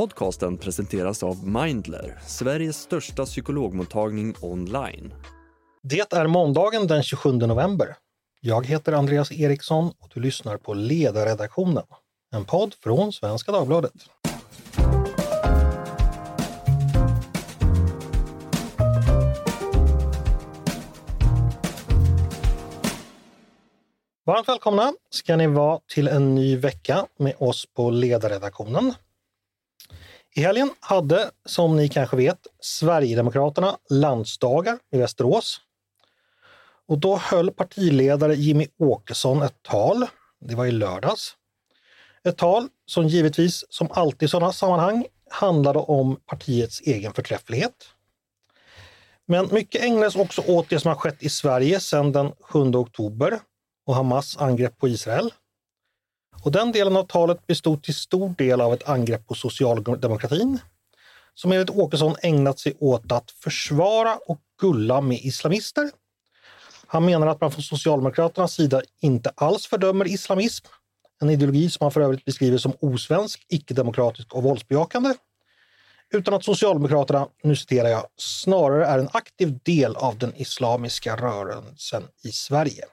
[0.00, 5.14] Podcasten presenteras av Mindler, Sveriges största psykologmottagning online.
[5.82, 7.96] Det är måndagen den 27 november.
[8.40, 11.82] Jag heter Andreas Eriksson och du lyssnar på Ledarredaktionen,
[12.34, 13.92] en podd från Svenska Dagbladet.
[24.26, 28.94] Varmt välkomna ska ni vara till en ny vecka med oss på Ledarredaktionen.
[30.34, 35.60] I helgen hade, som ni kanske vet, Sverigedemokraterna landsdagar i Västerås.
[36.88, 40.06] Och då höll partiledare Jimmy Åkesson ett tal.
[40.40, 41.36] Det var i lördags.
[42.24, 47.74] Ett tal som givetvis, som alltid i sådana sammanhang, handlade om partiets egen förträfflighet.
[49.26, 53.40] Men mycket ägnades också åt det som har skett i Sverige sedan den 7 oktober
[53.86, 55.32] och Hamas angrepp på Israel.
[56.42, 60.58] Och den delen av talet bestod till stor del av ett angrepp på socialdemokratin
[61.34, 65.90] som enligt Åkesson ägnat sig åt att försvara och gulla med islamister.
[66.86, 70.66] Han menar att man från Socialdemokraternas sida inte alls fördömer islamism,
[71.22, 75.14] en ideologi som han för övrigt beskriver som osvensk, icke-demokratisk och våldsbejakande.
[76.12, 82.02] Utan att Socialdemokraterna, nu citerar jag, snarare är en aktiv del av den islamiska rörelsen
[82.22, 82.84] i Sverige.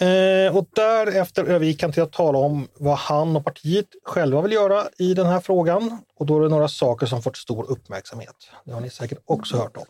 [0.00, 4.52] Eh, och därefter övergick han till att tala om vad han och partiet själva vill
[4.52, 5.98] göra i den här frågan.
[6.18, 8.36] Och då är det några saker som fått stor uppmärksamhet.
[8.64, 9.84] Det har ni säkert också hört om.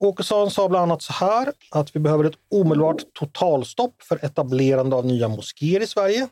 [0.00, 5.06] Åkesson sa bland annat så här att vi behöver ett omedelbart totalstopp för etablerande av
[5.06, 6.28] nya moskéer i Sverige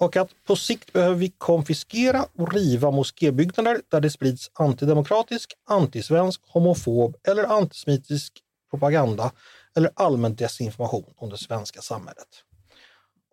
[0.00, 6.40] och att på sikt behöver vi konfiskera och riva moskébyggnader där det sprids antidemokratisk, antisvensk,
[6.48, 8.32] homofob eller antisemitisk
[8.70, 9.32] propaganda
[9.76, 12.28] eller allmän desinformation om det svenska samhället.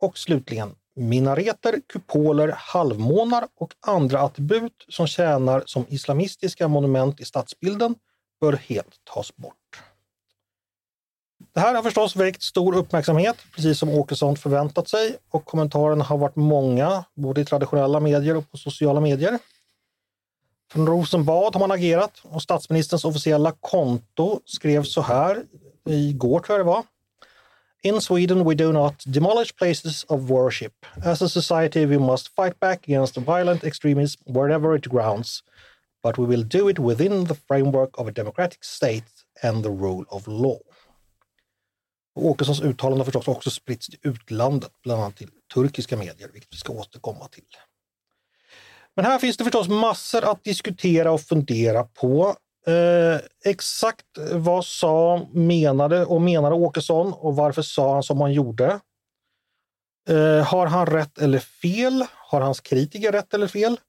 [0.01, 7.95] Och slutligen minareter, kupoler, halvmånar och andra attribut som tjänar som islamistiska monument i stadsbilden
[8.41, 9.81] bör helt tas bort.
[11.53, 16.17] Det här har förstås väckt stor uppmärksamhet, precis som Åkesson förväntat sig och kommentarerna har
[16.17, 19.39] varit många, både i traditionella medier och på sociala medier.
[20.71, 25.43] Från Rosenbad har man agerat och statsministerns officiella konto skrev så här
[25.85, 26.83] igår tror jag det var.
[27.83, 30.85] In Sweden we do not demolish places of worship.
[31.05, 35.43] As a society we must fight back against violent extremism wherever it grounds.
[36.03, 40.05] But we will do it within the framework of a democratic state and the rule
[40.09, 40.59] of law.
[42.15, 46.57] Åkessons uttalande har förstås också spritts till utlandet, bland annat till turkiska medier, vilket vi
[46.57, 47.43] ska återkomma till.
[48.95, 52.35] Men här finns det förstås massor att diskutera och fundera på.
[52.67, 58.79] Eh, exakt vad sa, menade och menade Åkesson och varför sa han som han gjorde?
[60.09, 62.05] Eh, har han rätt eller fel?
[62.11, 63.79] Har hans kritiker rätt eller fel?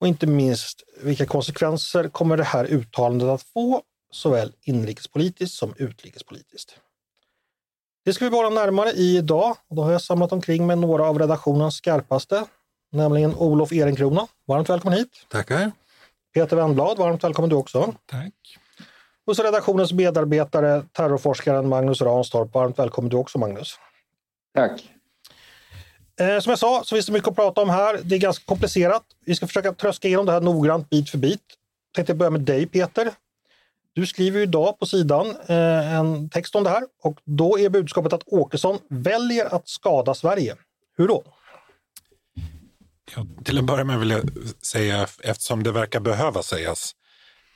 [0.00, 6.78] Och inte minst, vilka konsekvenser kommer det här uttalandet att få såväl inrikespolitiskt som utrikespolitiskt?
[8.04, 11.06] Det ska vi bara närmare i idag och då har jag samlat omkring med några
[11.06, 12.44] av redaktionens skarpaste,
[12.92, 14.26] nämligen Olof Ehrenkrona.
[14.46, 15.26] Varmt välkommen hit!
[15.28, 15.72] Tackar!
[16.38, 17.94] Peter Wennblad, varmt välkommen du också.
[18.06, 18.34] Tack.
[19.26, 22.54] Och så redaktionens medarbetare, terrorforskaren Magnus Ranstorp.
[22.54, 23.78] Varmt välkommen du också Magnus.
[24.54, 24.90] Tack.
[26.20, 28.00] Eh, som jag sa så finns det mycket att prata om här.
[28.02, 29.02] Det är ganska komplicerat.
[29.26, 31.42] Vi ska försöka tröska igenom det här noggrant bit för bit.
[31.90, 33.10] Jag tänkte börja med dig Peter.
[33.92, 37.68] Du skriver ju idag på sidan eh, en text om det här och då är
[37.68, 40.56] budskapet att Åkesson väljer att skada Sverige.
[40.96, 41.24] Hur då?
[43.16, 44.30] Ja, till att börja med vill jag
[44.62, 46.94] säga, eftersom det verkar behöva sägas,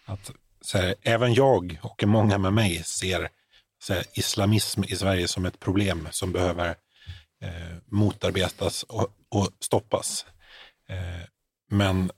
[0.04, 0.30] att
[0.74, 3.28] här, även jag och många med mig ser
[3.88, 6.68] här, islamism i Sverige som ett problem som behöver
[7.42, 10.26] eh, motarbetas och, och stoppas.
[10.88, 11.26] Eh,
[11.70, 12.10] men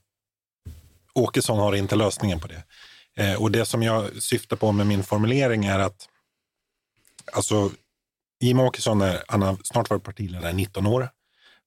[1.13, 2.63] Åkesson har inte lösningen på det.
[3.17, 6.09] Eh, och det som jag syftar på med min formulering är att
[7.33, 7.71] alltså,
[8.39, 11.09] Jimmie Åkesson är, han har snart varit partiledare i 19 år.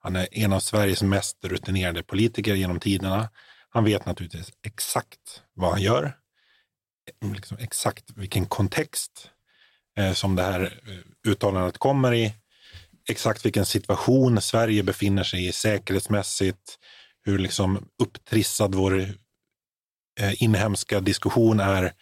[0.00, 3.28] Han är en av Sveriges mest rutinerade politiker genom tiderna.
[3.70, 6.16] Han vet naturligtvis exakt vad han gör,
[7.34, 9.30] liksom exakt vilken kontext
[9.98, 12.34] eh, som det här eh, uttalandet kommer i,
[13.09, 16.78] exakt vilken situation Sverige befinner sig i säkerhetsmässigt,
[17.24, 19.00] hur liksom upptrissad vår
[20.21, 21.92] eh, inhemska diskussion är,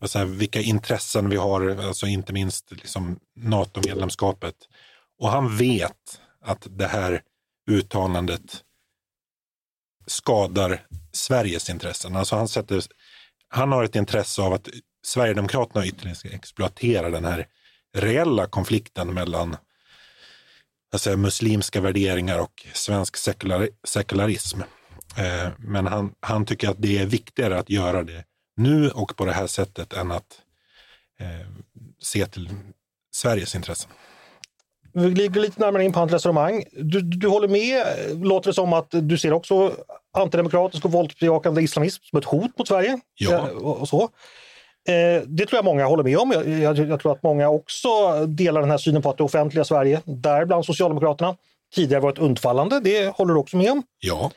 [0.00, 4.54] alltså vilka intressen vi har, alltså inte minst liksom NATO-medlemskapet.
[5.18, 7.22] Och han vet att det här
[7.68, 8.64] uttalandet
[10.06, 12.16] skadar Sveriges intressen.
[12.16, 12.82] Alltså han, sätter,
[13.48, 14.68] han har ett intresse av att
[15.02, 17.46] Sverigedemokraterna ytterligare ska exploatera den här
[17.96, 19.56] reella konflikten mellan
[20.92, 24.60] alltså, muslimska värderingar och svensk sekular, sekularism.
[25.16, 28.24] Eh, men han, han tycker att det är viktigare att göra det
[28.56, 30.40] nu och på det här sättet än att
[31.20, 31.46] eh,
[31.98, 32.50] se till
[33.10, 33.90] Sveriges intressen.
[34.98, 36.64] Vi ligger lite närmare in på hans resonemang.
[36.72, 37.84] Du, du håller med,
[38.26, 39.72] låter det som att du ser också
[40.16, 43.00] antidemokratisk och våldsbejakande islamism som ett hot mot Sverige?
[43.14, 43.48] Ja.
[43.50, 44.02] Och, och så.
[44.88, 46.30] Eh, det tror jag många håller med om.
[46.30, 47.88] Jag, jag, jag, tror att många också
[48.26, 51.36] delar den här synen på att det offentliga Sverige, däribland Socialdemokraterna,
[51.74, 52.80] tidigare varit undfallande.
[52.80, 53.82] Det håller du också med om?
[53.98, 54.30] Ja.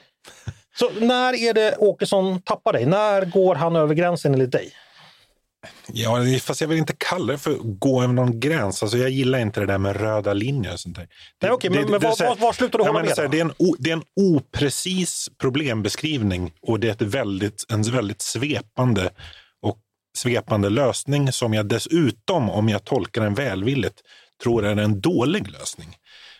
[0.75, 2.85] Så när är det Åkesson tappar dig?
[2.85, 4.71] När går han över gränsen enligt dig?
[5.93, 8.83] Ja, fast jag vill inte kalla det för att gå över någon gräns.
[8.83, 11.03] Alltså, jag gillar inte det där med röda linjer och sånt där.
[11.03, 12.99] Det, Nej, okej, men, det, men det, var, här- var, var slutar du Ja, hålla
[12.99, 13.17] men med?
[13.17, 17.65] här, det, är en o, det är en oprecis problembeskrivning och det är ett väldigt,
[17.69, 19.09] en väldigt svepande
[19.61, 19.77] och
[20.17, 23.95] svepande lösning som jag dessutom, om jag tolkar den välvilligt,
[24.43, 25.95] tror är en dålig lösning.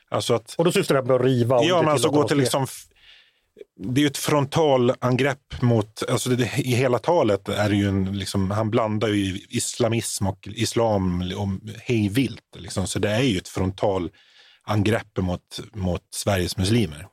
[0.10, 1.56] Alltså att Och då syftar det på att riva?
[1.58, 2.68] och Ja, men alltså gå till liksom...
[3.84, 6.04] Det är ju ett frontalangrepp mot...
[6.10, 8.18] Alltså det, I hela talet är det ju en...
[8.18, 12.56] Liksom, han blandar ju islamism och islam om hej vilt.
[12.58, 17.08] Liksom, så det är ju ett frontalangrepp mot, mot Sveriges muslimer.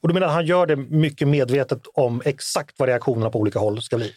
[0.00, 3.82] Och du menar han gör det mycket medvetet om exakt vad reaktionerna på olika håll
[3.82, 4.12] ska bli?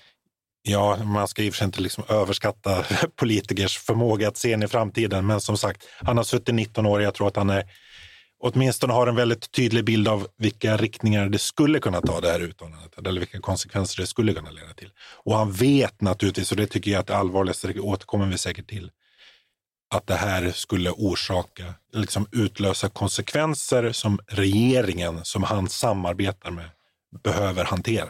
[0.62, 2.86] Ja, man ska i och för sig inte liksom överskatta
[3.16, 5.26] politikers förmåga att se in i framtiden.
[5.28, 7.02] Men som sagt, han har suttit 19 år.
[7.02, 7.64] Jag tror att han är,
[8.40, 12.42] åtminstone har en väldigt tydlig bild av vilka riktningar det skulle kunna ta det här
[12.42, 12.98] uttalandet.
[12.98, 14.92] Eller vilka konsekvenser det skulle kunna leda till.
[15.24, 18.70] Och han vet naturligtvis, och det tycker jag att det allvarligaste, det återkommer vi säkert
[18.70, 18.92] till,
[19.96, 26.70] att det här skulle orsaka, liksom utlösa konsekvenser som regeringen, som han samarbetar med,
[27.24, 28.10] behöver hantera.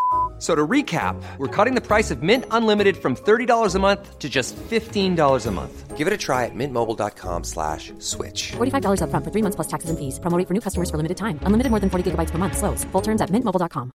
[0.41, 4.27] So to recap, we're cutting the price of Mint Unlimited from $30 a month to
[4.27, 5.95] just $15 a month.
[5.95, 8.53] Give it a try at mintmobile.com slash switch.
[8.57, 10.19] $45 upfront for three months plus taxes and fees.
[10.19, 11.37] Promo rate for new customers for limited time.
[11.45, 12.57] Unlimited more than 40 gigabytes per month.
[12.57, 12.83] Slows.
[12.91, 13.91] Full terms at mintmobile.com.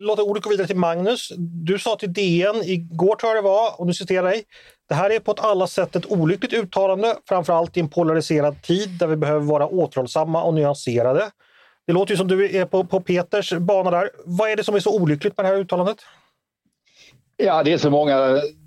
[0.00, 1.32] Låt ordet gå vidare till Magnus.
[1.38, 4.44] Du sa till DN igår tror jag det var, och nu citerar dig.
[4.88, 8.88] Det här är på ett alla sätt ett olyckligt uttalande, framförallt i en polariserad tid
[8.98, 11.30] där vi behöver vara återhållsamma och nyanserade.
[11.88, 14.10] Det låter ju som du är på, på Peters bana där.
[14.24, 15.98] Vad är det som är så olyckligt med det här uttalandet?
[17.36, 18.18] Ja, det är så många,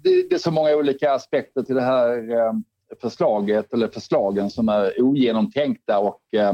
[0.03, 2.53] det det är så många olika aspekter till det här eh,
[3.01, 6.49] förslaget eller förslagen som är ogenomtänkta och eh,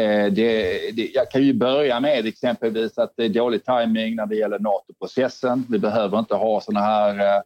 [0.00, 0.62] eh, det,
[0.96, 4.58] det, jag kan ju börja med exempelvis att det är dålig timing när det gäller
[4.58, 5.66] NATO-processen.
[5.70, 7.42] Vi behöver inte ha såna här eh,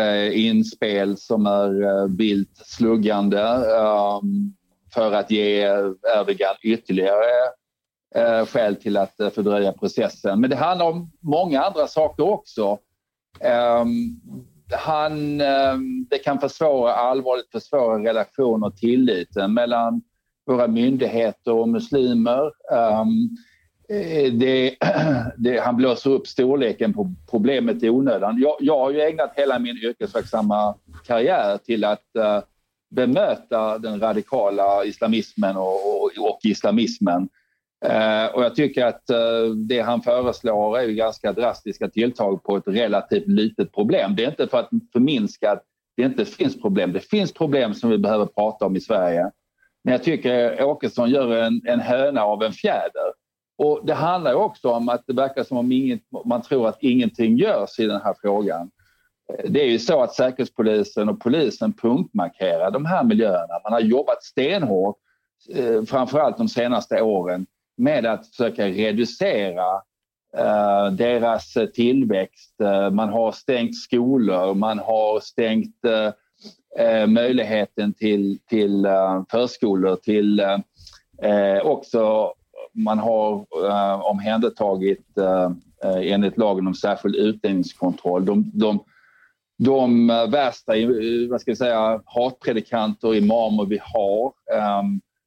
[0.00, 3.40] eh, inspel som är eh, vilt sluggande
[3.76, 4.20] eh,
[4.94, 5.62] för att ge
[6.16, 7.59] Erdogan ytterligare
[8.14, 10.40] eh, skäl till att eh, fördröja processen.
[10.40, 12.78] Men det handlar om många andra saker också.
[13.40, 13.84] Eh,
[14.72, 20.02] han, ehm, det kan försvåra, allvarligt försvåra relationer och tilliten mellan
[20.46, 22.50] våra myndigheter och muslimer.
[22.72, 23.28] Ehm,
[23.88, 24.76] eh, det,
[25.36, 28.38] det, han blåser upp storleken på problemet i onödan.
[28.40, 30.74] Jag, jag har ju ägnat hela min yrkesverksamma
[31.06, 32.40] karriär till att eh,
[32.90, 37.28] bemöta den radikala islamismen och, och, och islamismen.
[37.84, 42.56] Eh, och jag tycker att eh, det han föreslår är ju ganska drastiska tilltag på
[42.56, 44.16] ett relativt litet problem.
[44.16, 45.62] Det är inte för att förminska att
[45.96, 46.92] det inte finns problem.
[46.92, 49.30] Det finns problem som vi behöver prata om i Sverige.
[49.84, 53.12] Men jag tycker Åkesson gör en, en höna av en fjäder.
[53.58, 57.36] Och det handlar också om att det verkar som om inget, man tror att ingenting
[57.36, 58.70] görs i den här frågan.
[59.32, 63.60] Eh, det är ju så att Säkerhetspolisen och polisen punktmarkerar de här miljöerna.
[63.64, 64.96] Man har jobbat stenhårt,
[65.54, 67.46] eh, framförallt de senaste åren,
[67.80, 69.82] med att försöka reducera
[70.36, 72.60] eh, deras eh, tillväxt.
[72.60, 76.12] Eh, man har stängt skolor, man har stängt eh,
[76.86, 78.86] eh möjligheten till, till
[79.30, 80.40] förskolor, till
[81.22, 82.32] eh, också
[82.72, 85.50] man har eh, omhändertagit eh,
[86.12, 88.24] enligt lagen om särskild utlänningskontroll.
[88.24, 88.84] De, de,
[89.58, 90.72] de värsta
[91.30, 94.32] vad ska jag säga, hatpredikanter och imamer vi har.
[94.52, 94.82] Eh,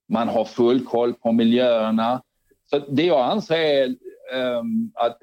[0.10, 2.22] man har full koll på miljöerna.
[2.74, 3.86] Så det jag anser är
[4.34, 5.20] ehm, att,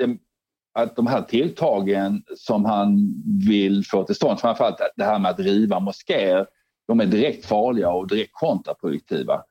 [0.74, 3.14] att de här tilltagen som han
[3.48, 6.46] vill få till stånd, framförallt det här med att riva moskéer,
[6.88, 9.42] de är direkt farliga och direkt kontraproduktiva.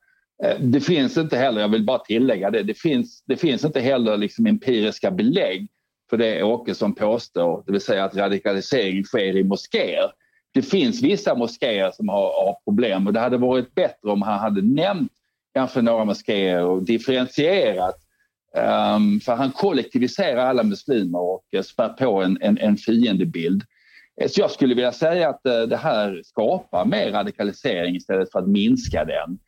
[0.44, 3.80] Eh, det finns inte heller, jag vill bara tillägga det, det finns, det finns inte
[3.80, 5.68] heller liksom empiriska belägg
[6.10, 10.12] för det Åkesson påstår, det vill säga att radikalisering sker i moskéer.
[10.54, 14.40] det finns vissa moskéer som har, har, problem och det hade varit bättre om han
[14.40, 15.12] hade nämnt
[15.54, 17.96] kanske några moskéer och differentierat.
[18.96, 23.64] Um, för han kollektiviserar alla muslimer och eh, spär på en, en, en fiendebild.
[24.22, 28.40] Eh, så jag skulle vilja säga att eh, det här skapar mer radikalisering istället för
[28.40, 29.40] att minska den.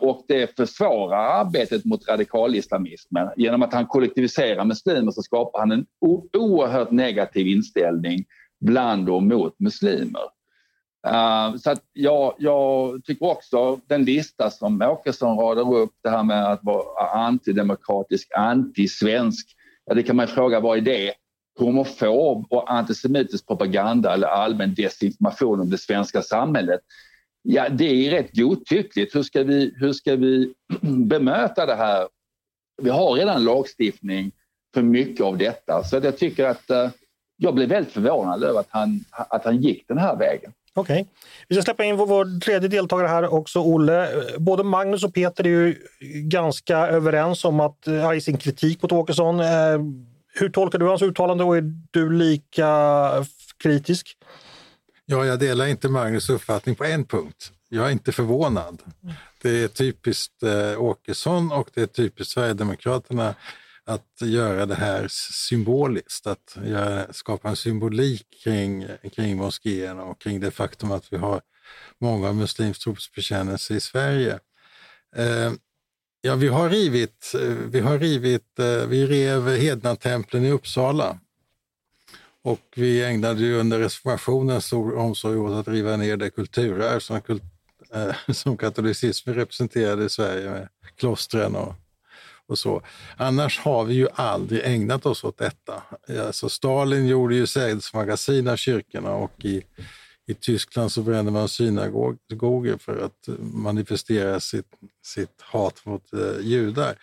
[0.00, 3.28] Och det försvårar arbetet mot radikalislamismen.
[3.36, 5.86] Genom att han kollektiviserar muslimer så skapar han en
[6.34, 8.24] oerhört negativ inställning
[8.60, 10.22] bland och mot muslimer.
[11.06, 16.22] Uh, så att jag, jag, tycker också den lista som Åkesson radar upp, det här
[16.22, 19.48] med att vara antidemokratisk, antisvensk,
[19.86, 21.12] ja, det kan man fråga vad är det?
[21.58, 26.80] Homofob och antisemitisk propaganda eller allmän desinformation om det svenska samhället.
[27.42, 29.14] Ja, det är rätt godtyckligt.
[29.14, 30.54] Hur ska vi, hur ska vi
[31.06, 32.08] bemöta det här?
[32.82, 34.32] Vi har redan lagstiftning
[34.74, 36.88] för mycket av detta så jag tycker att uh,
[37.36, 40.52] jag blev väldigt förvånad över att han, att han gick den här vägen.
[40.74, 41.00] Okej.
[41.00, 41.12] Okay.
[41.48, 44.08] Vi ska släppa in vår, vår tredje deltagare här också, Olle.
[44.38, 45.76] Både Magnus och Peter är ju
[46.14, 49.40] ganska överens om att, eh, ja, i sin kritik mot Åkesson.
[49.40, 49.78] Eh,
[50.34, 53.10] hur tolkar du hans uttalande och är du lika
[53.62, 54.16] kritisk?
[55.06, 57.52] Ja, jag delar inte Magnus uppfattning på en punkt.
[57.68, 58.82] Jag är inte förvånad.
[59.42, 63.34] Det är typiskt eh, Åkesson och det är typiskt Sverigedemokraterna
[63.90, 65.06] att göra det här
[65.48, 71.16] symboliskt, att göra, skapa en symbolik kring, kring moskéerna och kring det faktum att vi
[71.16, 71.40] har
[71.98, 74.38] många muslimsk trosbekännelse i Sverige.
[75.16, 75.52] Eh,
[76.20, 77.32] ja, vi har rivit,
[77.66, 81.18] vi har rivit, eh, vi rev hednatemplen i Uppsala.
[82.42, 87.20] Och vi ägnade ju under reformationen stor omsorg åt att riva ner det kulturarv som,
[87.94, 91.74] eh, som katolicismen representerade i Sverige med klostren och
[92.50, 92.82] och så.
[93.16, 95.82] Annars har vi ju aldrig ägnat oss åt detta.
[96.26, 99.62] Alltså Stalin gjorde ju sädesmagasin av kyrkorna och i,
[100.26, 104.72] i Tyskland så brände man synagogor för att manifestera sitt,
[105.04, 106.94] sitt hat mot eh, judar.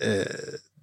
[0.00, 0.26] Eh,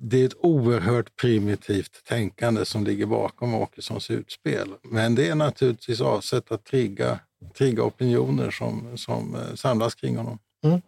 [0.03, 4.69] det är ett oerhört primitivt tänkande som ligger bakom Åkessons utspel.
[4.83, 7.19] Men det är naturligtvis avsett att trigga,
[7.57, 10.39] trigga opinioner som, som eh, samlas kring honom.
[10.63, 10.81] Mm.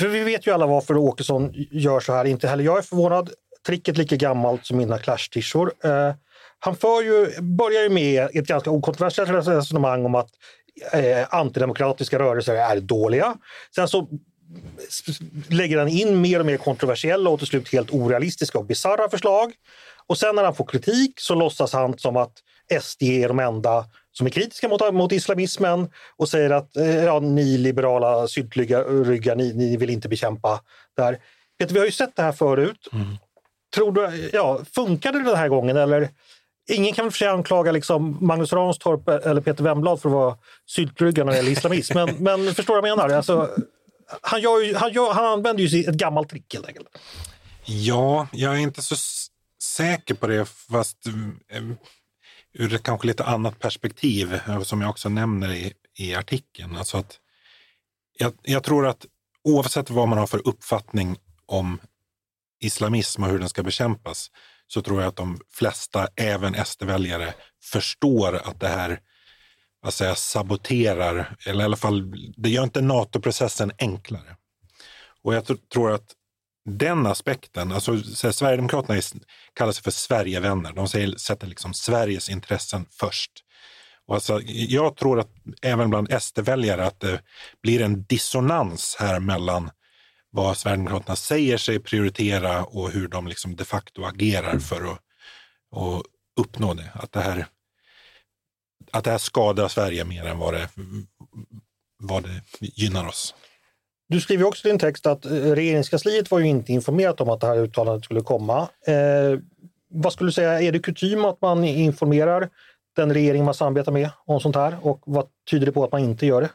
[0.00, 2.24] För vi vet ju alla varför Åkesson gör så här.
[2.24, 3.30] Inte heller jag är förvånad.
[3.66, 5.72] Tricket lika gammalt som mina clash-tishor.
[5.84, 6.14] Eh,
[6.58, 10.30] han för ju, börjar ju med ett ganska okontroversiellt resonemang om att
[10.92, 13.36] eh, antidemokratiska rörelser är dåliga.
[13.74, 14.08] Sen så
[15.48, 19.52] lägger han in mer och mer kontroversiella och till slut helt orealistiska och bisarra förslag.
[20.06, 22.32] Och sen när han får kritik så låtsas han som att
[22.80, 27.20] SD är de enda som är kritiska mot, mot islamismen och säger att eh, ja,
[27.20, 30.60] ni liberala syltryggar, ni, ni vill inte bekämpa
[30.96, 31.18] det här.
[31.58, 32.88] Peter, vi har ju sett det här förut.
[32.92, 33.06] Mm.
[33.74, 36.08] Tror du, ja, funkade det den här gången eller?
[36.70, 40.36] Ingen kan väl för sig anklaga liksom Magnus Ranstorp eller Peter Wemblad för att vara
[40.66, 43.16] syltryggar när det gäller islamism, men, men förstår du vad jag menar?
[43.16, 43.50] Alltså,
[44.20, 46.88] han, gör, han, gör, han använder ju ett gammalt trick helt enkelt.
[47.64, 48.96] Ja, jag är inte så
[49.62, 51.62] säker på det, fast eh,
[52.52, 56.76] ur ett kanske lite annat perspektiv, eh, som jag också nämner i, i artikeln.
[56.76, 57.18] Alltså att
[58.18, 59.06] jag, jag tror att
[59.44, 61.16] oavsett vad man har för uppfattning
[61.46, 61.80] om
[62.60, 64.30] islamism och hur den ska bekämpas,
[64.66, 69.00] så tror jag att de flesta, även SD-väljare, förstår att det här
[69.82, 74.36] vad säger, saboterar, eller i alla fall, det gör inte NATO-processen enklare.
[75.22, 76.12] Och jag tror att
[76.64, 79.04] den aspekten, alltså här, Sverigedemokraterna är,
[79.54, 80.72] kallar sig för Sverigevänner.
[80.72, 83.32] De säger, sätter liksom Sveriges intressen först.
[84.06, 85.30] Och alltså, jag tror att
[85.62, 87.22] även bland SD-väljare att det
[87.62, 89.70] blir en dissonans här mellan
[90.30, 94.98] vad Sverigedemokraterna säger sig prioritera och hur de liksom de facto agerar för att,
[95.76, 96.02] att
[96.40, 96.90] uppnå det.
[96.94, 97.46] Att det, här,
[98.90, 100.68] att det här skadar Sverige mer än vad det,
[101.98, 103.34] vad det gynnar oss.
[104.12, 107.40] Du skriver också i din text att eh, regeringskansliet var ju inte informerat om att
[107.40, 108.68] det här uttalandet skulle komma.
[108.86, 109.38] Eh,
[109.88, 112.50] vad skulle du säga, är det kutym att man informerar
[112.96, 116.00] den regering man samarbetar med om sånt här och vad tyder det på att man
[116.00, 116.50] inte gör det?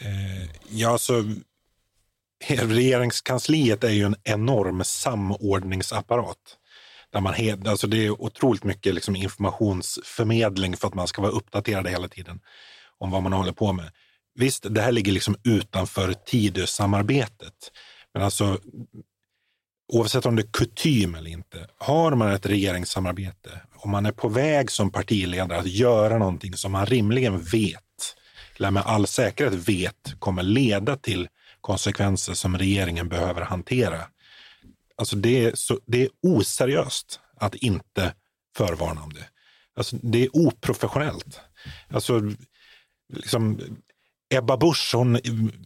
[0.00, 1.24] Eh, ja, alltså
[2.48, 6.56] regeringskansliet är ju en enorm samordningsapparat.
[7.12, 7.34] Där man
[7.66, 12.40] alltså det är otroligt mycket liksom informationsförmedling för att man ska vara uppdaterad hela tiden
[12.98, 13.90] om vad man håller på med.
[14.36, 17.72] Visst, det här ligger liksom utanför Tidösamarbetet.
[18.14, 18.58] Men alltså,
[19.92, 24.28] oavsett om det är kutym eller inte, har man ett regeringssamarbete och man är på
[24.28, 27.82] väg som partiledare att göra någonting som man rimligen vet,
[28.56, 31.28] eller med all säkerhet vet, kommer leda till
[31.60, 34.00] konsekvenser som regeringen behöver hantera.
[34.96, 38.14] Alltså det är, så, det är oseriöst att inte
[38.56, 39.28] förvarna om det.
[39.76, 41.40] Alltså, det är oprofessionellt.
[41.90, 42.32] Alltså,
[43.12, 43.60] liksom,
[44.34, 45.18] Ebba Busch hon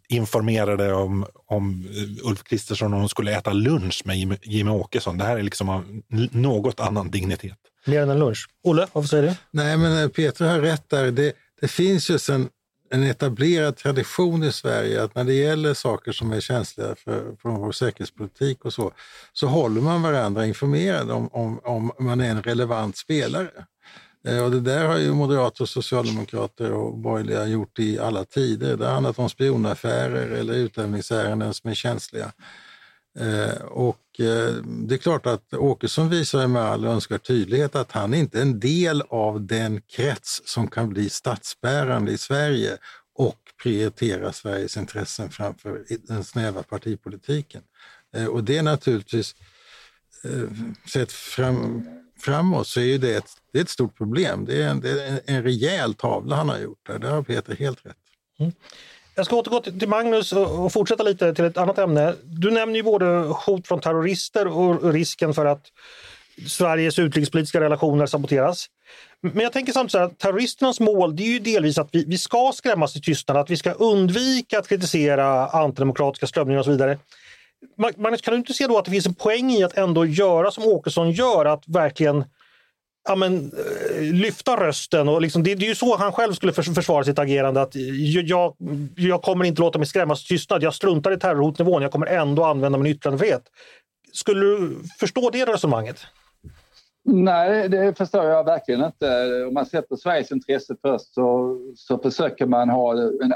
[0.09, 1.88] informerade om, om
[2.23, 5.19] Ulf Kristersson och hon skulle äta lunch med Jimmy, Jimmy Åkesson.
[5.19, 7.57] Det här är liksom av något annan dignitet.
[7.87, 8.49] Mer än en lunch.
[8.64, 9.35] Olle, varför säger du?
[9.50, 11.11] Nej, men eh, Peter har rätt där.
[11.11, 12.49] Det, det finns ju sen
[12.90, 17.49] en etablerad tradition i Sverige att när det gäller saker som är känsliga för, för
[17.49, 18.93] vår säkerhetspolitik och så,
[19.33, 23.50] så håller man varandra informerade om, om, om man är en relevant spelare.
[24.25, 28.77] Eh, och det där har ju moderater, socialdemokrater och borgerliga gjort i alla tider.
[28.77, 32.33] Det har handlat om spionaffärer eller utlämningsärenden som är känsliga.
[33.19, 38.15] Eh, och eh, det är klart att Åkesson visar med all önskvärd tydlighet att han
[38.15, 42.77] inte är en del av den krets som kan bli statsbärande i Sverige
[43.15, 47.62] och prioritera Sveriges intressen framför den snäva partipolitiken.
[48.31, 49.35] Och det är naturligtvis,
[50.93, 51.85] sett fram,
[52.21, 54.45] framåt så är det ett, det är ett stort problem.
[54.45, 56.99] Det är, en, det är en rejäl tavla han har gjort där.
[56.99, 57.97] Det har Peter helt rätt.
[58.39, 58.53] Mm.
[59.15, 62.15] Jag ska återgå till Magnus och fortsätta lite till ett annat ämne.
[62.25, 63.07] Du nämner ju både
[63.47, 65.67] hot från terrorister och risken för att
[66.47, 68.67] Sveriges utrikespolitiska relationer saboteras.
[69.21, 72.53] Men jag tänker samtidigt att terroristernas mål det är ju delvis att vi, vi ska
[72.55, 76.99] skrämmas till tystnad, att vi ska undvika att kritisera antidemokratiska strömningar och så vidare.
[77.97, 80.50] Magnus, kan du inte se då att det finns en poäng i att ändå göra
[80.50, 82.25] som Åkesson gör, att verkligen
[83.09, 83.52] ja, men,
[83.97, 85.09] eh, lyfta rösten.
[85.09, 87.62] Och liksom, det, det, är ju så han själv skulle försvara sitt agerande.
[87.62, 87.75] att
[88.25, 88.55] jag,
[88.97, 90.62] jag kommer inte låta mig skrämmas till tystnad.
[90.62, 91.83] Jag struntar i terrorhotnivån.
[91.83, 93.43] Jag kommer ändå använda min yttrandefrihet.
[94.12, 96.07] Skulle du förstå det resonemanget?
[97.05, 99.45] Nej, det förstår jag verkligen inte.
[99.49, 103.33] Om man sätter Sveriges intresse först så, så försöker man ha en,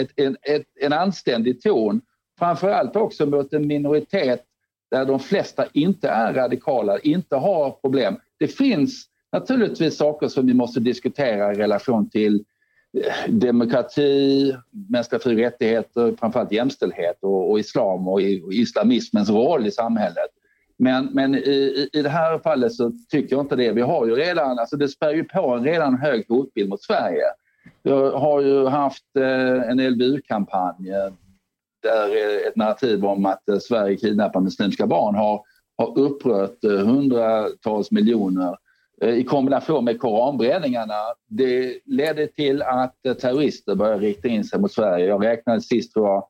[0.00, 2.00] ett, en, ett, en anständig ton
[2.38, 4.44] framförallt också mot en minoritet
[4.90, 8.16] där de flesta inte är radikala, inte har problem.
[8.38, 12.44] Det finns naturligtvis saker som vi måste diskutera i relation till
[12.98, 14.56] eh, demokrati,
[14.90, 20.30] mänskliga fri och rättigheter, framförallt jämställdhet och, och islam och, och, islamismens roll i samhället.
[20.78, 23.72] Men, men i, i det här fallet så tycker jag inte det.
[23.72, 27.24] Vi har ju redan, alltså det spär ju på en redan hög hotbild mot Sverige.
[27.82, 31.12] Vi har ju haft eh, en LBU-kampanj eh,
[31.86, 35.42] där ett narrativ om att eh, Sverige kidnappar muslimska barn har,
[35.78, 38.56] har upprört eh, hundratals miljoner
[39.02, 40.94] eh, i kombination med koranbränningarna.
[41.28, 45.06] Det ledde till att terrorister började rikta in sig mot Sverige.
[45.06, 46.24] Jag räknade sist tror jag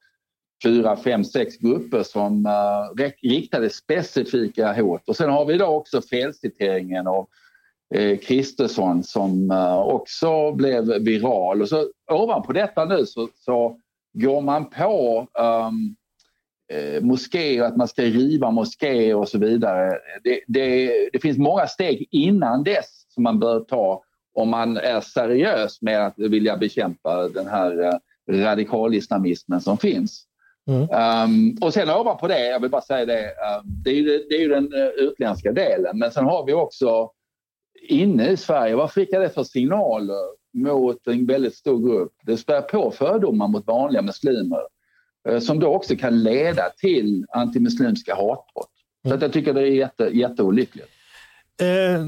[0.64, 5.08] fyra, fem, sex grupper som uh, riktade specifika hot.
[5.08, 7.26] Och sen har vi idag också felciteringen av
[7.94, 11.62] eh, Kristersson som uh, också blev viral.
[11.62, 13.80] Och så ovanpå detta nu så, så
[14.18, 15.96] Går man på um,
[16.72, 19.98] eh, moskéer, att man ska riva moskéer och så vidare.
[20.24, 24.02] Det, det, det, finns många steg innan dess som man bör ta
[24.34, 27.98] om man är seriös med att vilja bekämpa den här uh,
[28.30, 30.26] radikalislamismen som finns.
[30.68, 30.80] Mm.
[30.82, 34.34] Um, och sen ovanpå det, jag vill bara säga det, um, det, är ju, det
[34.34, 35.98] är ju den uh, utländska delen.
[35.98, 37.10] Men sen har vi också
[37.88, 42.12] inne i Sverige, vad skickar det för signaler mot en väldigt stor grupp.
[42.22, 44.60] Det spär på fördomar mot vanliga muslimer
[45.28, 48.70] eh, som då också kan leda till antimuslimska hatbrott.
[49.08, 50.88] Så att jag tycker det är jätte, jätteolyckligt.
[51.60, 52.04] Eh,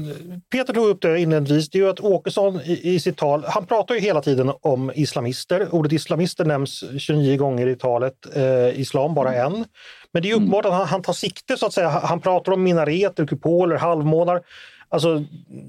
[0.51, 3.65] Peter tog upp det inledningsvis, det är ju att Åkesson i, i, sitt tal, han
[3.65, 5.75] pratar ju hela tiden om islamister.
[5.75, 9.65] Ordet islamister nämns 29 gånger i talet, eh, islam bara en.
[10.11, 12.63] Men det är uppenbart att han, han, tar sikte så att säga, han pratar om
[12.63, 14.41] minareter, kupoler, halvmånar
[14.89, 15.23] alltså,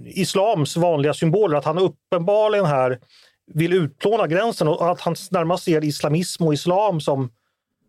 [0.07, 1.57] islams vanliga symboler.
[1.57, 2.99] Att han uppenbarligen här
[3.55, 7.31] vill utplåna gränsen och att han närmast ser islamism och islam som,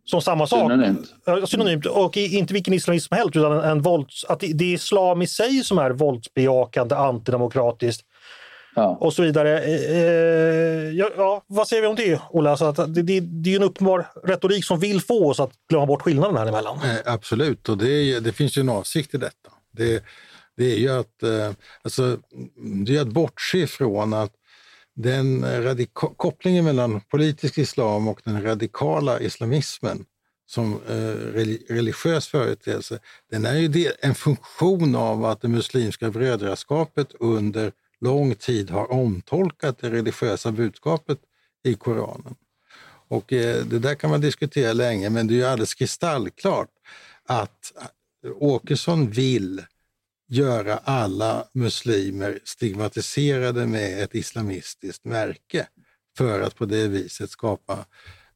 [0.05, 0.71] som samma sak.
[0.71, 1.13] Synonymt.
[1.49, 1.85] Synonymt.
[1.85, 5.27] Och inte vilken islamism som helst utan en, en vålds, att det är islam i
[5.27, 8.05] sig som är våldsbejakande, antidemokratiskt.
[8.75, 8.97] Ja.
[8.99, 9.59] Och så vidare.
[9.59, 12.49] Eh, eh ja, ja, vad säger vi om det, Ola?
[12.49, 15.85] Alltså att det, det, det är en uppenbar retorik som vill få oss att glömma
[15.85, 16.77] bort skillnaden här emellan.
[16.77, 19.51] Eh, absolut, och det, det finns ju en avsikt i detta.
[19.71, 20.03] Det,
[20.61, 22.19] det är ju att, eh, alltså,
[22.85, 24.33] det är att bortse från att
[24.95, 25.45] den
[25.93, 30.05] kopplingen mellan politisk islam och den radikala islamismen
[30.45, 31.15] som eh,
[31.73, 32.99] religiös företeelse,
[33.31, 37.71] den är ju en funktion av att det muslimska brödraskapet under
[38.01, 41.19] lång tid har omtolkat det religiösa budskapet
[41.63, 42.35] i Koranen.
[43.07, 46.69] Och eh, det där kan man diskutera länge, men det är ju alldeles kristallklart
[47.25, 47.73] att
[48.39, 49.61] Åkesson vill
[50.31, 55.67] göra alla muslimer stigmatiserade med ett islamistiskt märke
[56.17, 57.85] för att på det viset skapa,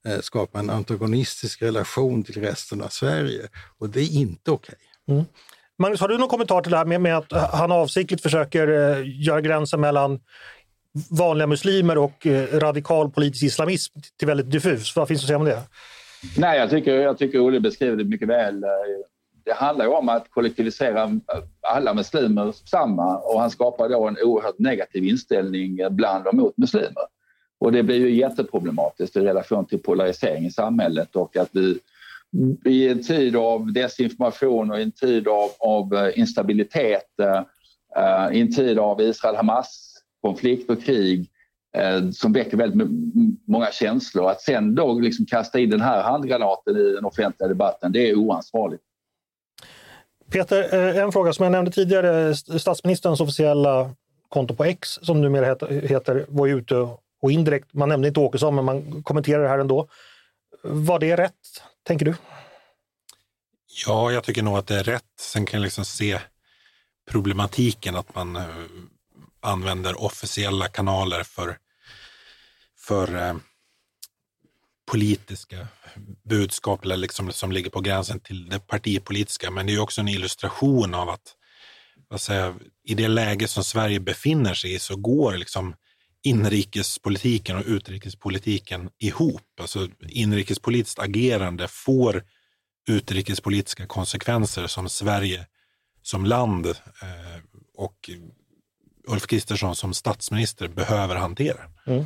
[0.08, 3.48] eh, skapa en antagonistisk relation till resten av Sverige.
[3.78, 4.76] Och det är inte okej.
[5.06, 5.16] Okay.
[5.16, 5.26] Mm.
[5.78, 9.24] Magnus, har du någon kommentar till det här med, med att han avsiktligt försöker eh,
[9.26, 10.20] göra gränsen mellan
[11.10, 14.96] vanliga muslimer och eh, radikal politisk islamism till väldigt diffus?
[14.96, 15.62] Vad finns det att säga om det?
[16.38, 18.64] Nej, jag tycker, jag tycker Olle beskriver det mycket väl.
[19.46, 24.18] Det handlar ju om att kollektivisera eh, alla muslimer samma och han skapar då en
[24.24, 27.04] oerhört negativ inställning bland och mot muslimer.
[27.60, 31.80] Och det blir ju jätteproblematiskt i relation till polarisering i samhället och att vi
[32.66, 38.42] i en tid av desinformation och i en tid av, av eh, instabilitet, uh, i
[38.42, 41.30] en tid av Israel-Hamas-konflikt och krig
[42.14, 42.88] som väcker väldigt
[43.48, 44.30] många känslor.
[44.30, 48.16] Att sen då liksom kasta in den här handgranaten i den offentliga debatten, det är
[48.16, 48.84] oansvarigt.
[50.36, 52.36] Peter, eh, en fråga som jag nämnde tidigare.
[52.36, 53.92] Statsministerns officiella
[54.30, 56.76] konto på X, som numera heter, var ju ute
[57.22, 59.88] och indirekt, man nämnde inte Åkesson, men man kommenterar det här ändå.
[60.64, 62.16] Var det rätt, tänker du?
[63.86, 65.04] Ja, jag tycker nog att det är rätt.
[65.20, 66.20] Sen kan jag liksom se
[67.12, 68.44] problematiken att man eh,
[69.40, 71.58] använder officiella kanaler för,
[72.78, 73.36] för eh,
[74.86, 75.68] politiska
[76.30, 79.52] budskap eller liksom, som ligger på gränsen till det partipolitiska.
[79.52, 81.36] Men det är också en illustration av att
[82.08, 85.76] vad säger, i det läge som Sverige befinner sig i så går liksom
[86.24, 89.42] inrikespolitiken och utrikespolitiken ihop.
[89.62, 92.24] Alltså inrikespolitiskt agerande får
[92.88, 95.46] utrikespolitiska konsekvenser som Sverige
[96.02, 97.42] som land eh,
[97.78, 98.10] och
[99.08, 101.62] Ulf Kristersson som statsminister behöver hantera.
[101.88, 102.06] Mm.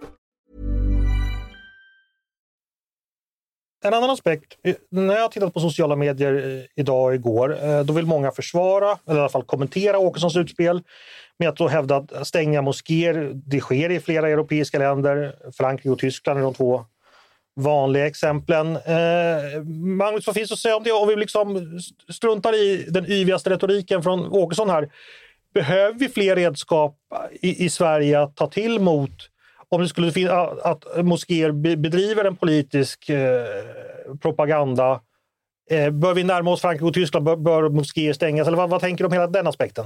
[3.83, 7.63] En annan aspekt, eh, när jag har tittat på sociala medier eh, idag och igår,
[7.63, 10.81] eh, då vill många försvara, eller i alla fall kommentera Åkessons utspel
[11.37, 15.35] med att då hävda att stänga moskéer, det sker i flera europeiska länder.
[15.57, 16.85] Frankrike och Tyskland är de två
[17.55, 18.75] vanliga exemplen.
[18.75, 19.63] Eh,
[19.97, 20.91] Magnus, vad finns att säga om det?
[20.91, 24.89] Om vi liksom struntar i den yvigaste retoriken från Åkesson här.
[25.53, 26.97] Behöver vi fler redskap
[27.31, 29.30] i, i Sverige att ta till mot
[29.71, 33.43] om det skulle finnas att moskéer bedriver en politisk eh,
[34.21, 35.01] propaganda,
[35.69, 37.25] eh, bör vi närma oss Frankrike och Tyskland?
[37.25, 38.47] Bör, bör moskéer stängas?
[38.47, 39.85] Eller vad, vad, tänker du om hela den aspekten?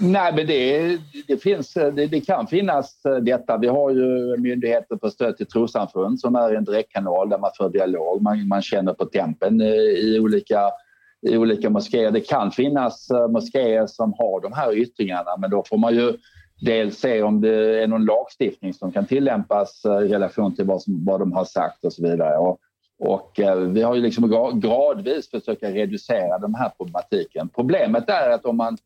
[0.00, 3.58] Nej, men det, det, finns, det, det, kan finnas detta.
[3.58, 7.68] Vi har ju Myndigheten för stöd till trossamfund som är en direktkanal där man för
[7.68, 8.22] dialog.
[8.22, 10.70] Man, man känner på tempen eh, i olika,
[11.30, 12.10] i olika moskéer.
[12.10, 16.12] Det kan finnas eh, moskéer som har de här yttringarna men då får man ju
[16.60, 20.82] dels se om det är någon lagstiftning som kan tillämpas eh, i relation till vad,
[20.82, 22.38] som, vad de har sagt och så vidare.
[22.38, 22.58] Och,
[22.98, 27.48] och eh, vi har ju liksom gradvis försökt reducera den här problematiken.
[27.48, 28.76] Problemet är att om man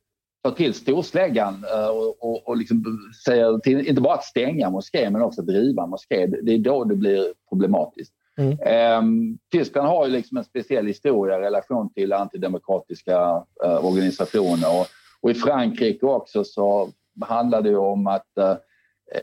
[0.43, 2.85] tar till storsläggan eh, och, och, och liksom
[3.25, 6.85] säger till, inte bara att stänga moské men också att driva moské, det är då
[6.85, 8.13] det blir problematiskt.
[8.37, 8.59] Mm.
[8.61, 9.03] Eh,
[9.51, 14.87] Tyskland har ju liksom en speciell historia i relation till antidemokratiska eh, organisationer och,
[15.21, 18.57] och i Frankrike också så handlar det om att eh,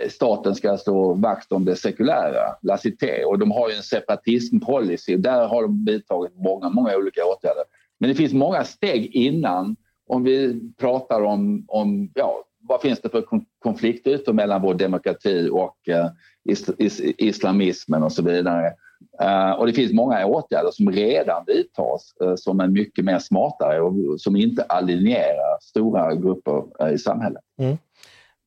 [0.09, 5.17] staten ska stå vakt om det sekulära, la cité, och de har ju en separatismpolicy.
[5.17, 7.63] Där har de vidtagit många, många olika åtgärder.
[7.99, 9.75] Men det finns många steg innan
[10.07, 13.25] om vi pratar om, om ja, vad finns det för
[13.59, 16.07] konfliktytor mellan vår demokrati och eh,
[16.45, 18.73] is, is, islamismen och så vidare.
[19.21, 23.81] Eh, och det finns många åtgärder som redan vidtas eh, som är mycket mer smartare
[23.81, 27.41] och som inte alienerar stora grupper eh, i samhället.
[27.59, 27.77] Mm.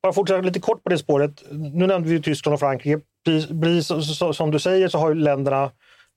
[0.03, 1.43] Bara fortsätta lite kort på det spåret.
[1.51, 3.01] Nu nämnde vi Tyskland och Frankrike.
[3.25, 5.71] Precis som du säger så har länderna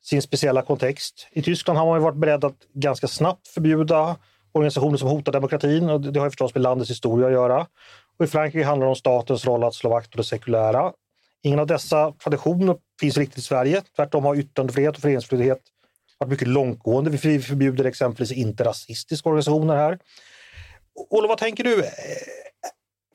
[0.03, 1.27] sin speciella kontext.
[1.31, 4.15] I Tyskland har man varit beredd att ganska snabbt förbjuda
[4.51, 7.67] organisationer som hotar demokratin och det har förstås med landets historia att göra.
[8.19, 10.91] Och I Frankrike handlar det om statens roll att slå vakt om det sekulära.
[11.45, 13.81] Ingen av dessa traditioner finns riktigt i Sverige.
[13.95, 15.59] Tvärtom har yttrandefrihet och föreningsfrihet
[16.17, 17.09] varit mycket långtgående.
[17.09, 19.99] Vi förbjuder exempelvis inte rasistiska organisationer här.
[21.09, 21.79] Olle, vad tänker du?
[21.79, 21.91] Eh,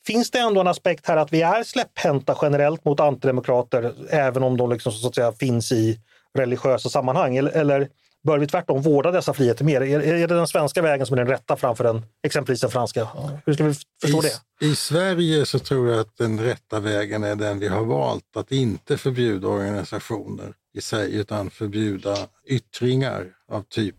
[0.06, 4.56] finns det ändå en aspekt här att vi är släpphänta generellt mot antidemokrater, även om
[4.56, 6.00] de liksom, så att säga, finns i
[6.38, 7.36] religiösa sammanhang?
[7.36, 7.88] Eller, eller
[8.22, 9.80] bör vi tvärtom vårda dessa friheter mer?
[9.80, 13.08] Är, är det den svenska vägen som är den rätta framför den, exempelvis den franska?
[13.46, 14.30] Hur ska vi förstå I,
[14.60, 14.66] det?
[14.66, 18.52] I Sverige så tror jag att den rätta vägen är den vi har valt, att
[18.52, 23.96] inte förbjuda organisationer i sig, utan förbjuda yttringar av typ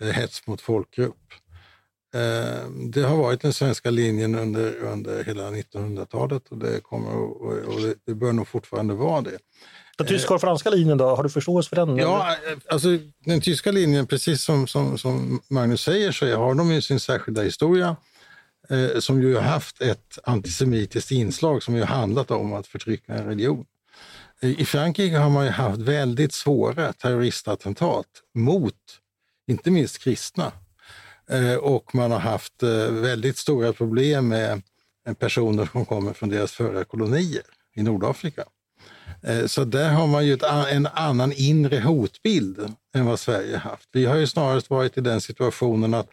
[0.00, 1.16] eh, hets mot folkgrupp.
[2.14, 7.50] Eh, det har varit den svenska linjen under, under hela 1900-talet och, det, kommer, och,
[7.50, 9.38] och det, det bör nog fortfarande vara det.
[10.04, 11.96] Den tyska och franska linjen då, har du förståelse för den?
[11.96, 12.36] Ja,
[12.68, 12.88] alltså
[13.24, 17.42] den tyska linjen, precis som, som, som Magnus säger, så har de ju sin särskilda
[17.42, 17.96] historia
[18.68, 23.26] eh, som ju har haft ett antisemitiskt inslag som ju handlat om att förtrycka en
[23.26, 23.64] religion.
[24.42, 28.74] I Frankrike har man ju haft väldigt svåra terroristattentat mot
[29.46, 30.52] inte minst kristna.
[31.30, 34.62] Eh, och man har haft eh, väldigt stora problem med
[35.18, 37.42] personer som kommer från deras förra kolonier
[37.74, 38.44] i Nordafrika.
[39.22, 40.38] Eh, så där har man ju
[40.70, 43.88] en annan inre hotbild än vad Sverige haft.
[43.92, 46.08] Vi har ju snarast varit i den situationen att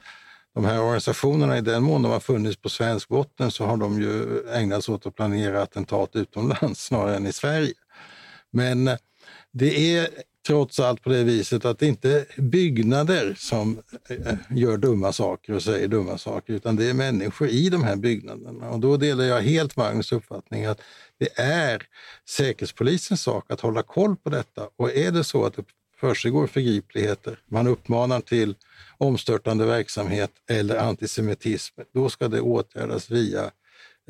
[0.55, 4.01] de här organisationerna, i den mån de har funnits på svensk botten, så har de
[4.01, 7.73] ju ägnat sig åt att planera attentat utomlands snarare än i Sverige.
[8.51, 8.97] Men eh,
[9.53, 10.07] det är
[10.47, 15.11] trots allt på det viset att det inte är byggnader som eh, eh, gör dumma
[15.11, 18.69] saker och säger dumma saker, utan det är människor i de här byggnaderna.
[18.69, 20.81] Och då delar jag helt Magnus uppfattning att
[21.19, 21.83] det är
[22.29, 24.69] Säkerhetspolisens sak att hålla koll på detta.
[24.75, 25.63] Och är det så att det
[25.99, 28.55] försiggår förgripligheter, man uppmanar till
[28.97, 33.43] omstörtande verksamhet eller antisemitism, då ska det åtgärdas via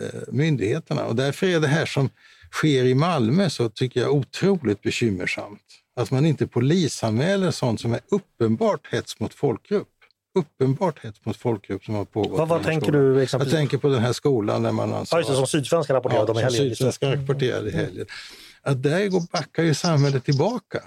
[0.02, 1.06] eh, myndigheterna.
[1.06, 2.10] Och därför är det här som
[2.52, 5.84] sker i Malmö så tycker jag otroligt bekymmersamt.
[5.98, 9.88] Att man inte polisanmäler sånt som är uppenbart hets mot folkgrupp.
[10.40, 12.40] Uppenbart hets mot folkgrupp som har pågått.
[12.40, 13.54] Vad, vad tänker du exempelvis?
[13.54, 15.18] Jag tänker på den här skolan där man alltså...
[15.18, 16.70] Ja, som Sydsvenskan rapporterade ja, om i helgen.
[16.70, 18.06] Sydsvenskan rapporterade i helgen.
[18.62, 20.84] Att där går, backar ju samhället tillbaka.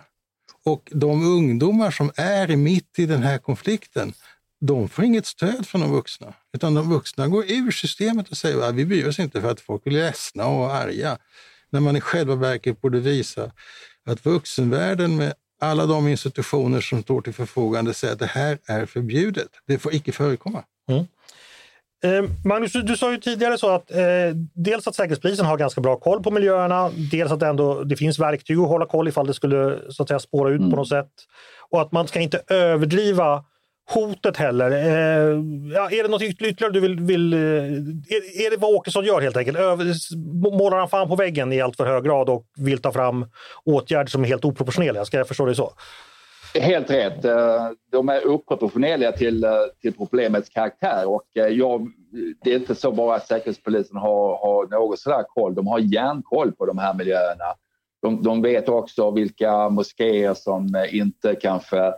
[0.65, 4.13] Och de ungdomar som är mitt i den här konflikten,
[4.61, 6.35] de får inget stöd från de vuxna.
[6.53, 9.61] Utan de vuxna går ur systemet och säger att vi bryr oss inte för att
[9.61, 11.19] folk blir ledsna och arga.
[11.71, 13.51] När man i själva verket borde visa
[14.07, 18.87] att vuxenvärlden med alla de institutioner som står till förfogande säger att det här är
[18.87, 19.49] förbjudet.
[19.67, 20.65] Det får icke förekomma.
[20.89, 21.07] Mm.
[22.05, 23.99] Eh, Magnus, du, du, sa ju tidigare så att eh,
[24.55, 28.19] dels att Säkerhetspolisen har ganska bra koll på miljöerna, dels att det, ändå, det finns
[28.19, 30.71] verktyg att hålla koll ifall det skulle så att säga, spåra ut mm.
[30.71, 31.11] på något sätt.
[31.71, 33.45] Och att man ska inte överdriva
[33.95, 34.71] hotet heller.
[34.71, 35.39] Eh,
[35.75, 37.01] ja, är det något ytterligare du vill...
[37.01, 39.59] vill eh, är, är, det vad Åkesson gör helt enkelt?
[40.53, 43.27] målar han fan på väggen i allt för hög grad och vill ta fram
[43.65, 45.05] åtgärder som är helt oproportionerliga?
[45.05, 45.73] Ska jag förstå det så?
[46.55, 47.25] Helt rätt.
[47.25, 49.51] Eh, de är oproportionerliga till, eh,
[49.81, 51.89] till problemets karaktär och eh, jag,
[52.45, 55.55] det är inte så bara att Säkerhetspolisen har, har något sådär koll.
[55.55, 57.45] De har järnkoll på de här miljöerna.
[58.03, 61.93] De, de vet också vilka moskéer som inte kanske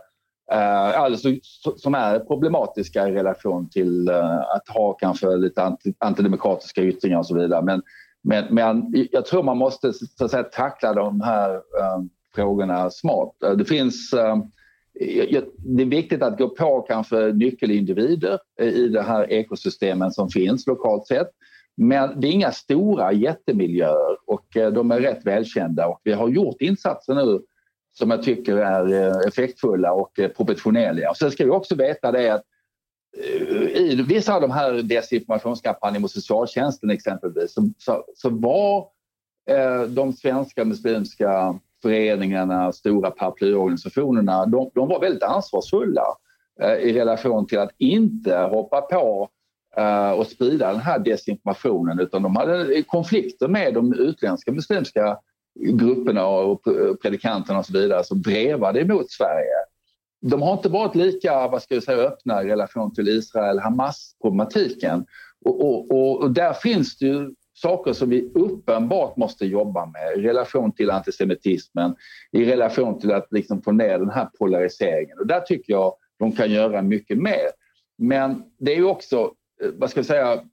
[0.53, 1.29] Uh, alltså,
[1.77, 7.25] som är problematiska i relation till uh, att ha kanske lite anti, antidemokratiska yttringar och
[7.25, 7.61] så vidare.
[7.61, 7.81] Men,
[8.23, 12.03] men, men jag tror man måste så att säga, tackla de här uh,
[12.35, 13.35] frågorna smart.
[13.57, 14.13] det finns
[15.57, 21.07] det är viktigt att gå på kanske nyckelindivider i det här ekosystemen som finns lokalt
[21.07, 21.27] sett.
[21.75, 26.61] Men det är inga stora jättemiljöer och de är rätt välkända och vi har gjort
[26.61, 27.41] insatser nu
[27.93, 31.09] som jag tycker är eh, effektfulla och eh, proportionerliga.
[31.09, 32.43] Och sen ska vi också veta det att
[33.17, 38.87] eh, i vissa av de här desinformationskampanjerna mot socialtjänsten exempelvis så, så, så var
[39.49, 46.05] eh, de svenska muslimska föreningarna, stora paraplyorganisationerna, de, de var väldigt ansvarsfulla
[46.61, 49.29] eh, i relation till att inte hoppa på
[49.77, 55.19] eh, och sprida den här desinformationen utan de hade konflikter med de utländska muslimska
[55.55, 56.63] grupperna och
[57.01, 59.53] predikanterna och så vidare som drevade emot Sverige.
[60.21, 65.05] De har inte varit lika vad ska jag säga, öppna i relation till Israel-Hamas-problematiken.
[65.45, 70.21] Och, och, och, där finns det ju saker som vi uppenbart måste jobba med i
[70.21, 71.95] relation till antisemitismen,
[72.31, 75.19] i relation till att liksom få ner den här polariseringen.
[75.19, 77.47] Och där tycker jag de kan göra mycket mer.
[77.97, 79.31] Men det är ju också,
[79.63, 80.43] eh, vad ska jag säga,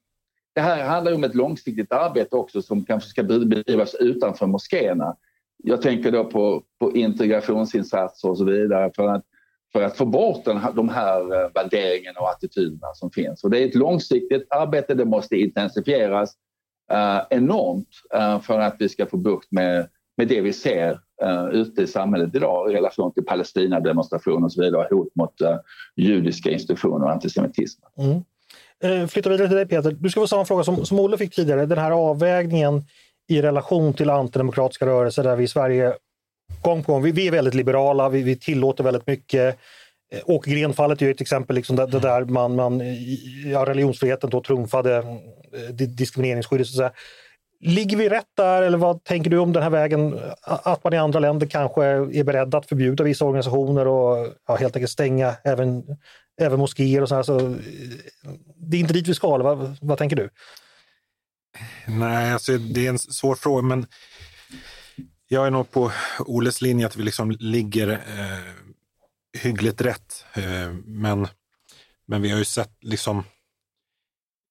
[0.54, 5.16] det här handlar om ett långsiktigt arbete också som kanske ska bedrivas utanför moskéerna.
[5.56, 9.24] Jag tänker då på, på integrationsinsatser och så vidare för att,
[9.72, 13.44] för att få bort den, de här eh, värderingarna och attityderna som finns.
[13.44, 16.34] Och det är ett långsiktigt arbete, det måste intensifieras
[16.92, 21.48] uh, enormt uh, för att vi ska få bukt med, med det vi ser uh,
[21.52, 25.56] ute i samhället idag i relation till Palestina-demonstrationer och så vidare, hot mot uh,
[25.96, 27.82] judiska institutioner och antisemitism.
[27.98, 28.24] Mm.
[28.84, 29.90] Eh, flytta vidare till dig Peter.
[29.90, 31.66] Du ska få samma fråga som, som Olle fick tidigare.
[31.66, 32.84] Den här avvägningen
[33.28, 35.94] i relation till antidemokratiska rörelser där vi i Sverige
[36.62, 39.58] gång på gång, vi, vi är väldigt liberala, vi, vi tillåter väldigt mycket.
[40.12, 42.82] Eh, Åke Gren-fallet är ett exempel liksom där, där man, man
[43.52, 46.66] ja, religionsfriheten då trumfade eh, diskrimineringsskyddet.
[46.66, 47.02] Så att säga.
[47.62, 50.20] Ligger vi rätt där eller vad tänker du om den här vägen?
[50.42, 54.76] Att man i andra länder kanske är beredd att förbjuda vissa organisationer och ja, helt
[54.76, 55.82] enkelt stänga även
[56.40, 57.22] även moskéer och sådär.
[57.22, 57.54] Så, eh,
[58.56, 60.30] det är inte dit vi ska, eller vad, vad tänker du?
[61.86, 63.86] Nej, alltså det är en svår fråga, men
[65.28, 68.52] jag är nog på Oles linje att vi liksom ligger eh,
[69.38, 70.24] hyggligt rätt.
[70.34, 71.28] Eh, men,
[72.06, 73.24] men vi har ju sett liksom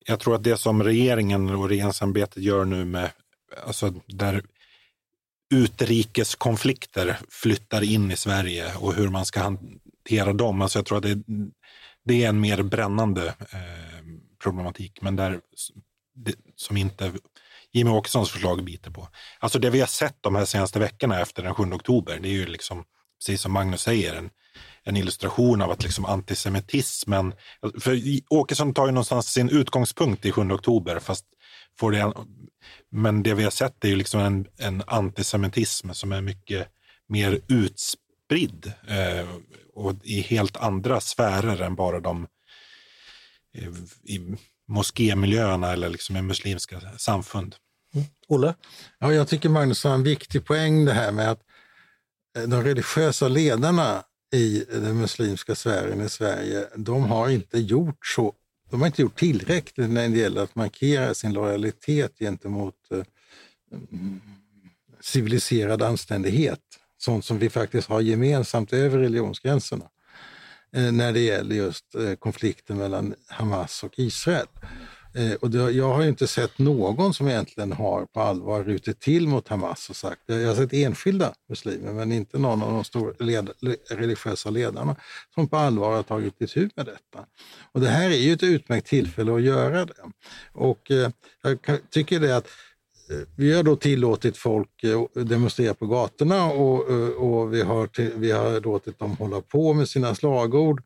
[0.10, 3.12] jag tror att det som regeringen och regeringsarbetet gör nu med,
[3.67, 4.43] alltså där
[5.54, 10.62] utrikeskonflikter flyttar in i Sverige och hur man ska hantera dem.
[10.62, 11.23] Alltså jag tror att det,
[12.05, 14.03] det är en mer brännande eh,
[14.43, 15.39] problematik, men där
[16.15, 17.13] det, som inte
[17.71, 19.07] Jimmie Åkessons förslag biter på.
[19.39, 22.33] Alltså det vi har sett de här senaste veckorna efter den 7 oktober, det är
[22.33, 22.83] ju liksom,
[23.19, 24.29] precis som Magnus säger, en,
[24.83, 27.33] en illustration av att liksom antisemitismen...
[27.79, 31.25] För Åkesson tar ju någonstans sin utgångspunkt i 7 oktober, fast
[31.79, 32.13] får det,
[32.91, 36.67] men det vi har sett är ju liksom en, en antisemitism som är mycket
[37.07, 39.29] mer utspridd eh,
[39.73, 42.27] och i helt andra sfärer än bara de
[43.53, 43.63] i,
[44.15, 44.37] i
[44.67, 47.55] moskémiljöerna eller liksom i muslimska samfund.
[47.93, 48.07] Mm.
[48.27, 48.55] Olle?
[48.99, 51.41] Ja, jag tycker Magnus har en viktig poäng det här med att
[52.37, 58.35] eh, de religiösa ledarna i den muslimska sfären i Sverige, de har inte gjort så
[58.69, 63.03] de har inte gjort tillräckligt när det gäller att markera sin lojalitet gentemot eh,
[65.01, 66.59] civiliserad anständighet.
[66.99, 69.85] Sånt som vi faktiskt har gemensamt över religionsgränserna
[70.75, 74.47] eh, när det gäller just eh, konflikten mellan Hamas och Israel.
[75.13, 79.27] Eh, och det, jag har inte sett någon som egentligen har på allvar rutit till
[79.27, 83.13] mot Hamas och sagt, jag har sett enskilda muslimer men inte någon av de stora
[83.19, 83.49] led,
[83.89, 84.95] religiösa ledarna
[85.35, 87.25] som på allvar har tagit itu med detta.
[87.71, 90.12] Och det här är ju ett utmärkt tillfälle att göra det.
[90.53, 90.91] Och
[91.41, 92.47] jag tycker det att
[93.35, 98.11] vi har då tillåtit folk eh, demonstrera på gatorna och, eh, och vi, har till,
[98.15, 100.83] vi har låtit dem hålla på med sina slagord.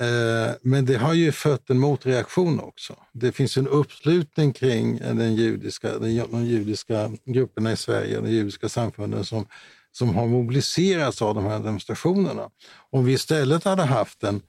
[0.00, 2.96] Eh, men det har ju fött en motreaktion också.
[3.12, 9.24] Det finns en uppslutning kring den judiska, de judiska grupperna i Sverige, de judiska samfunden
[9.24, 9.46] som,
[9.92, 12.50] som har mobiliserats av de här demonstrationerna.
[12.90, 14.42] Om vi istället hade haft en,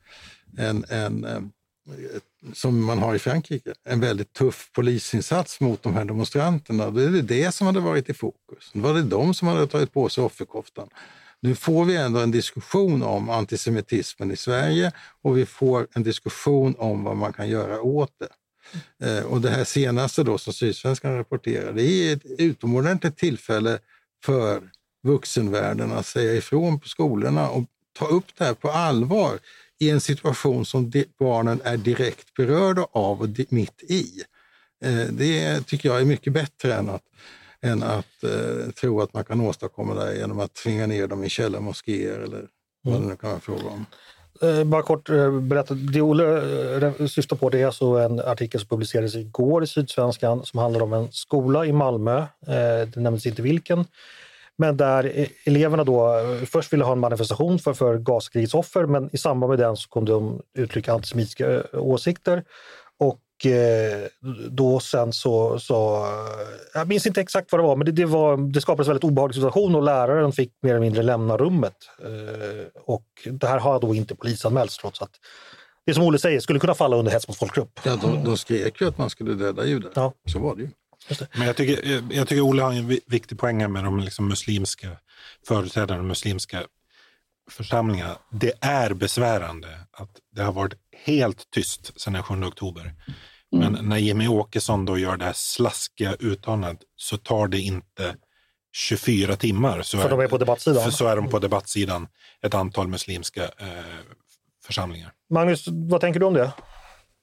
[0.58, 1.52] en, en
[2.54, 6.90] som man har i Frankrike, en väldigt tuff polisinsats mot de här demonstranterna.
[6.90, 8.70] Då är det det som hade varit i fokus.
[8.74, 10.90] Det var det de som hade tagit på sig offerkoftan.
[11.42, 16.76] Nu får vi ändå en diskussion om antisemitismen i Sverige och vi får en diskussion
[16.78, 18.30] om vad man kan göra åt det.
[19.06, 23.80] Eh, och det här senaste då som Sydsvenskan rapporterar, det är ett utomordentligt tillfälle
[24.26, 24.62] för
[25.04, 27.64] vuxenvärlden att säga ifrån på skolorna och
[28.00, 29.40] ta upp det här på allvar
[29.80, 34.24] i en situation som barnen är direkt berörda av och mitt i.
[34.86, 37.04] Eh, det tycker jag är mycket bättre än att
[37.62, 41.30] än att eh, tro att man kan åstadkomma det genom att tvinga ner dem i
[41.30, 42.48] källarmoskéer eller
[42.82, 43.08] vad mm.
[43.08, 43.86] det nu kan vara fråga om.
[44.42, 48.70] Eh, bara kort eh, berätta, det Olle syftar på det är alltså en artikel som
[48.70, 53.86] publicerades igår i Sydsvenskan som handlar om en skola i Malmö, det nämndes inte vilken,
[54.60, 58.86] men där e-, eleverna då eh, först ville ha en manifestation för, för gaskrigets offer
[58.86, 62.44] men i samband med den så kunde de uttrycka antisemitiska eh, åsikter.
[63.00, 64.08] Och Eh,
[64.50, 66.08] då sen så, så,
[66.74, 69.04] jag minns inte exakt vad det var, men det, det, var, det skapades en väldigt
[69.04, 71.76] obehaglig situation och läraren fick mer eller mindre lämna rummet.
[72.04, 75.12] Eh, och det här har då inte polisanmälts trots att
[75.86, 77.80] det som Olle säger skulle kunna falla under hets mot folkgrupp.
[77.84, 79.92] Ja, de, de skrek ju att man skulle döda judar.
[79.96, 80.14] Ja.
[80.26, 80.70] Så var det ju.
[81.34, 84.90] Men jag tycker, jag tycker Olle har en viktig poäng med de liksom muslimska
[85.48, 86.64] företrädarna, muslimska
[87.52, 88.18] församlingarna.
[88.32, 90.74] Det är besvärande att det har varit
[91.06, 92.94] helt tyst sedan den 7 oktober.
[93.52, 93.90] Men mm.
[93.90, 98.16] när Jimmy Åkesson då gör det här slaskiga uttalandet så tar det inte
[98.72, 99.82] 24 timmar.
[99.82, 100.84] Så för är, de är på debattsidan?
[100.84, 102.08] För så är de på debattsidan,
[102.42, 103.68] ett antal muslimska eh,
[104.66, 105.14] församlingar.
[105.30, 106.52] Magnus, vad tänker du om det?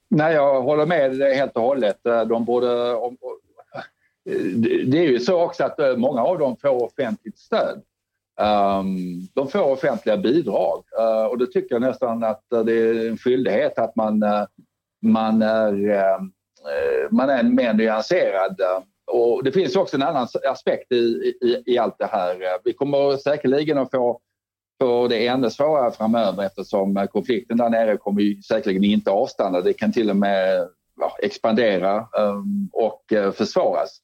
[0.09, 1.97] Nej, jag håller med helt och hållet.
[2.03, 2.93] De borde,
[4.85, 7.81] det är ju så också att eh, många av dem får offentligt stöd.
[8.41, 13.09] Um, de får offentliga bidrag uh, och då tycker jag nästan att eh, det är
[13.09, 14.45] en skyldighet att man uh,
[15.01, 16.21] man är, uh,
[17.11, 18.61] man är mer nyanserad.
[19.11, 20.95] Och det finns också en annan aspekt i,
[21.41, 22.37] i, i allt det här.
[22.63, 24.19] Vi kommer säkerligen att få,
[24.81, 29.61] få det ännu svårare framöver eftersom konflikten där nere kommer ju säkerligen inte avstanna.
[29.61, 30.67] Det kan till och med
[31.23, 34.01] expandera um, och uh, försvaras.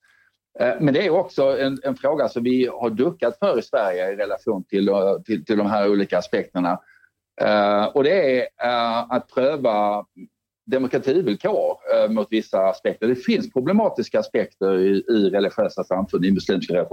[0.59, 4.11] Eh, men det är också en, en, fråga som vi har duckat för i Sverige
[4.11, 6.79] i relation till, eh, till, till de här olika aspekterna.
[7.41, 8.47] Eh, och det är
[9.15, 10.05] att pröva
[10.65, 13.07] demokrativillkor uh, mot vissa aspekter.
[13.07, 16.85] Det finns problematiska aspekter i, i religiösa samfund, i muslimska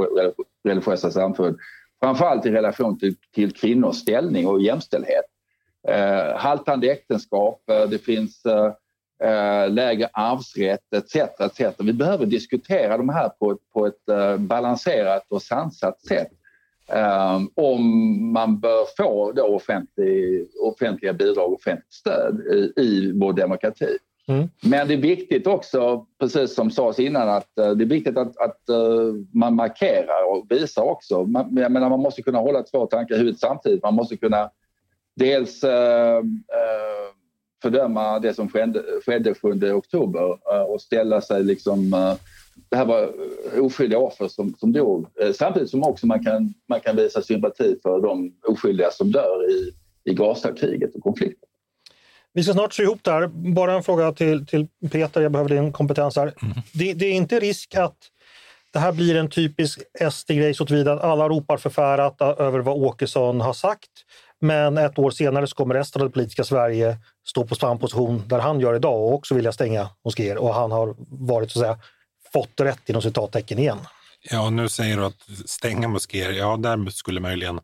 [0.65, 1.59] religiösa samfund.
[2.03, 5.25] Framförallt i relation till, till kvinnors ställning och jämställdhet.
[5.89, 8.43] Uh, haltande äktenskap, det finns
[9.23, 11.17] eh, eh, lägre arvsrätt etc.
[11.17, 11.75] etc.
[11.79, 16.29] Vi behöver diskutera de här på ett, på ett eh, balanserat och sansat sätt.
[16.93, 17.83] Um, om
[18.33, 23.99] man bör få då offentlig, offentliga bidrag och offentligt stöd i, i vår demokrati.
[24.29, 24.49] Mm.
[24.63, 28.37] Men det är viktigt också, precis som sades innan, att uh, det är viktigt att,
[28.37, 28.61] att
[29.35, 31.25] man markerar och visar också.
[31.25, 33.83] Man, jag menar, man måste kunna hålla två tankar i huvudet samtidigt.
[33.83, 34.51] Man måste kunna
[35.17, 35.71] dels uh,
[37.63, 40.39] fördöma det som skedde, skedde 7 oktober
[40.71, 41.91] och ställa sig liksom
[42.69, 43.13] det här var
[43.61, 45.07] oskyldiga offer som, som dog.
[45.35, 49.73] Samtidigt som också man kan, man kan visa sympati för de oskyldiga som dör i,
[50.11, 51.49] i Gazakriget och konflikten.
[52.33, 53.27] Vi ska snart sy ihop det här.
[53.27, 56.35] Bara en fråga till, till Peter, jag behöver din kompetens här.
[56.43, 56.57] Mm.
[56.73, 57.97] Det, det, är inte risk att
[58.73, 59.81] det här blir en typisk
[60.13, 63.91] SD-grej så tillvida att alla ropar förfärat över vad Åkesson har sagt.
[64.41, 68.23] Men ett år senare så kommer resten av det politiska Sverige stå på samma position
[68.27, 70.37] där han gör idag och också vilja stänga moskéer.
[70.37, 71.79] Och han har varit så att säga
[72.33, 73.79] fått rätt inom citattecken igen.
[74.31, 77.61] Ja, nu säger du att stänga moskéer, ja där skulle möjligen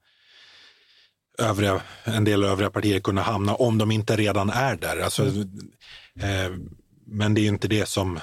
[1.39, 5.01] övriga, en del övriga partier kunna hamna om de inte redan är där.
[5.01, 5.49] Alltså, mm.
[6.21, 6.59] eh,
[7.07, 8.21] men det är ju inte det som...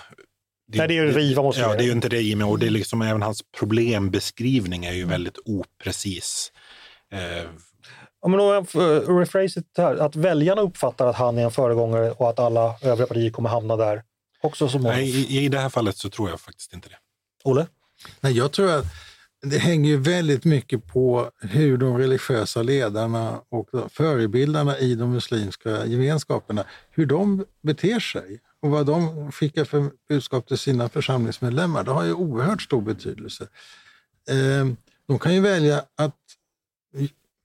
[0.68, 2.44] Det, Nej, det är ju riva måste Ja, det är ju inte det Jimmy.
[2.44, 5.10] Och det är liksom, även hans problembeskrivning är ju mm.
[5.10, 6.52] väldigt oprecis.
[7.12, 7.50] Eh,
[8.24, 8.66] om man då
[9.20, 13.08] rephrase det här, att väljarna uppfattar att han är en föregångare och att alla övriga
[13.08, 14.04] partier kommer hamna där
[14.44, 16.98] också som Nej, i, i det här fallet så tror jag faktiskt inte det.
[17.44, 17.68] Olle?
[18.22, 18.86] Nej, jag tror att
[19.42, 25.86] det hänger ju väldigt mycket på hur de religiösa ledarna och förebildarna i de muslimska
[25.86, 31.84] gemenskaperna, hur de beter sig och vad de skickar för budskap till sina församlingsmedlemmar.
[31.84, 33.48] Det har ju oerhört stor betydelse.
[34.30, 36.23] Ehm, de kan ju välja att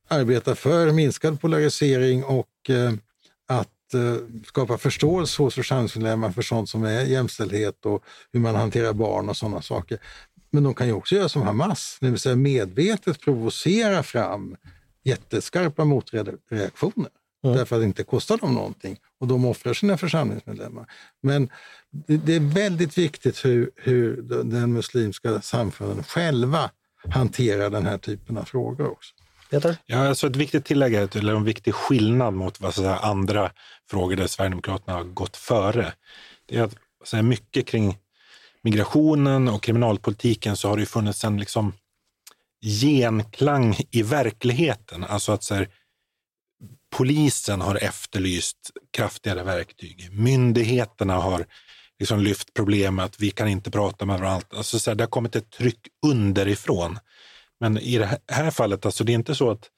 [0.09, 2.92] arbeta för minskad polarisering och eh,
[3.46, 8.92] att eh, skapa förståelse hos församlingsmedlemmar för sånt som är jämställdhet och hur man hanterar
[8.92, 9.98] barn och sådana saker.
[10.50, 14.56] Men de kan ju också göra som Hamas, det vill säga medvetet provocera fram
[15.04, 17.11] jätteskarpa motreaktioner.
[17.44, 17.56] Mm.
[17.56, 20.86] Därför att det inte kostar dem någonting och de offrar sina församlingsmedlemmar.
[21.22, 21.50] Men
[21.90, 26.70] det, det är väldigt viktigt hur, hur den muslimska samfunden själva
[27.09, 29.14] hanterar den här typen av frågor också.
[29.51, 29.76] Peter?
[29.86, 33.51] Ja, alltså ett viktigt tillägg, eller en viktig skillnad mot vad säga, andra
[33.90, 35.92] frågor där Sverigedemokraterna har gått före,
[36.46, 36.74] det är att
[37.05, 37.99] säga, mycket kring
[38.62, 41.72] migrationen och kriminalpolitiken så har det funnits en liksom
[42.62, 45.05] genklang i verkligheten.
[45.05, 45.68] Alltså att så här,
[46.96, 50.09] polisen har efterlyst kraftigare verktyg.
[50.12, 51.46] Myndigheterna har
[51.99, 54.46] liksom lyft problemet att vi kan inte prata med varandra.
[54.57, 56.99] Alltså så här, det har kommit ett tryck underifrån.
[57.61, 59.70] Men i det här fallet, alltså det är inte så att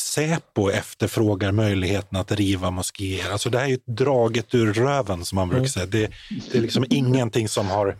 [0.00, 3.32] Säpo efterfrågar möjligheten att riva moskéer.
[3.32, 5.68] Alltså det här är ju draget ur röven som man brukar mm.
[5.68, 5.86] säga.
[5.86, 6.10] Det,
[6.52, 7.96] det är liksom ingenting som har,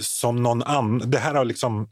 [0.00, 1.88] som någon annan, det här har liksom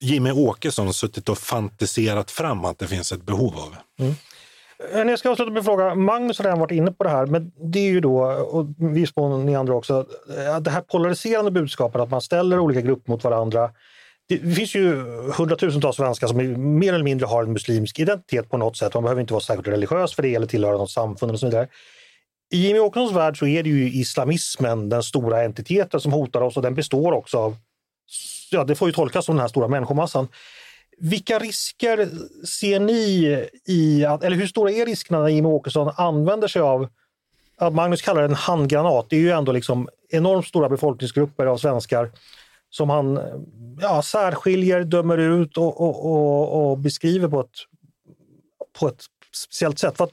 [0.00, 3.76] Jimmy Åkesson suttit och fantiserat fram att det finns ett behov av.
[3.98, 4.14] Mm.
[5.08, 5.94] Jag ska avsluta med en fråga.
[5.94, 9.16] Magnus har redan varit inne på det här, men det är ju då, och viss
[9.16, 10.06] mån ni andra också,
[10.60, 13.70] det här polariserande budskapet att man ställer olika grupper mot varandra
[14.28, 14.96] det finns ju
[15.36, 18.94] hundratusentals svenskar som mer eller mindre har en muslimsk identitet på något sätt.
[18.94, 21.68] Man behöver inte vara särskilt religiös för det eller tillhöra något samfund och så vidare.
[22.52, 26.56] I Jimmy Åkessons värld så är det ju islamismen, den stora entiteten som hotar oss
[26.56, 27.56] och den består också av,
[28.50, 30.28] ja det får ju tolkas som den här stora människomassan.
[30.98, 32.08] Vilka risker
[32.46, 36.88] ser ni i, att, eller hur stora är riskerna när Jimmy Åkesson använder sig av,
[37.56, 41.56] att Magnus kallar det en handgranat, det är ju ändå liksom enormt stora befolkningsgrupper av
[41.56, 42.10] svenskar
[42.72, 43.20] som han
[43.80, 47.50] ja, särskiljer, dömer ut och, och, och, och beskriver på ett,
[48.78, 49.04] på ett
[49.34, 49.98] speciellt sätt.
[49.98, 50.10] Vad,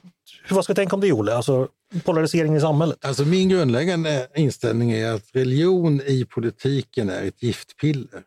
[0.50, 1.34] vad ska jag tänka om det, Olle?
[1.34, 1.68] Alltså,
[2.04, 3.04] polarisering i samhället?
[3.04, 8.22] Alltså min grundläggande inställning är att religion i politiken är ett giftpiller.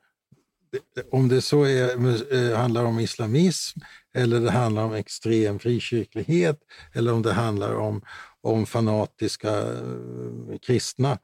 [1.11, 1.89] Om det så är,
[2.33, 3.79] eh, handlar om islamism
[4.15, 6.59] eller det handlar om extrem frikyrklighet
[6.93, 8.01] eller om det handlar om,
[8.41, 11.19] om fanatiska eh, kristna.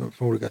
[0.00, 0.48] Eh, olika,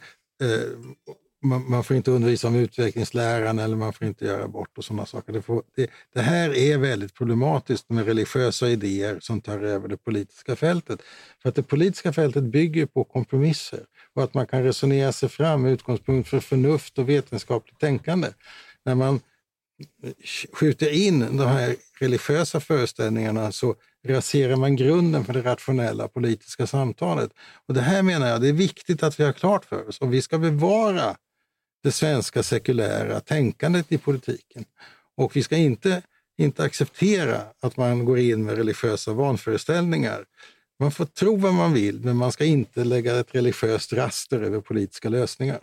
[1.41, 5.05] man, man, får inte undervisa om utvecklingsläran eller man får inte göra abort och sådana
[5.05, 5.33] saker.
[5.33, 9.97] Det, får, det, det, här är väldigt problematiskt med religiösa idéer som tar över det
[9.97, 10.99] politiska fältet.
[11.41, 15.61] För att det politiska fältet bygger på kompromisser och att man kan resonera sig fram
[15.61, 18.27] med utgångspunkt för förnuft och vetenskapligt tänkande.
[18.85, 19.19] När man
[20.53, 23.75] skjuter in de här religiösa föreställningarna så
[24.07, 27.31] raserar man grunden för det rationella politiska samtalet.
[27.67, 30.01] Och Det här menar jag det är viktigt att vi har klart för oss.
[30.01, 31.15] Om vi ska bevara
[31.83, 34.65] det svenska sekulära tänkandet i politiken.
[35.17, 36.01] Och vi ska inte
[36.37, 40.25] inte acceptera att man går in med religiösa vanföreställningar.
[40.79, 44.61] Man får tro vad man vill, men man ska inte lägga ett religiöst raster över
[44.61, 45.59] politiska lösningar.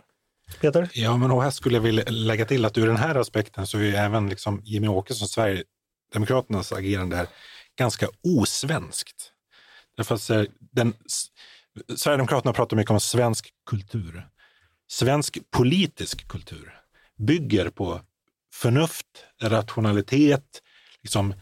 [0.61, 0.89] Peter?
[0.93, 3.77] Ja, men och här skulle jag vilja lägga till att ur den här aspekten så
[3.77, 7.27] är ju även liksom Jimmy Åkesson, Sverigedemokraternas agerande här
[7.77, 9.31] ganska osvenskt.
[9.97, 10.93] Därför att den,
[11.95, 14.27] Sverigedemokraterna pratar mycket om svensk kultur.
[14.91, 16.73] Svensk politisk kultur
[17.17, 18.01] bygger på
[18.53, 19.05] förnuft,
[19.41, 20.61] rationalitet,
[21.03, 21.33] liksom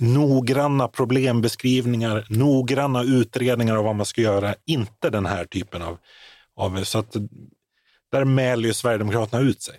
[0.00, 4.54] noggranna problembeskrivningar, noggranna utredningar av vad man ska göra.
[4.64, 5.98] Inte den här typen av...
[6.56, 7.16] av så att
[8.12, 9.74] där mäler ju Sverigedemokraterna ut sig.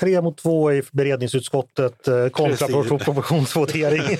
[0.00, 2.66] Tre mot två i beredningsutskottet eh, kontra
[2.98, 4.02] proportionsvotering.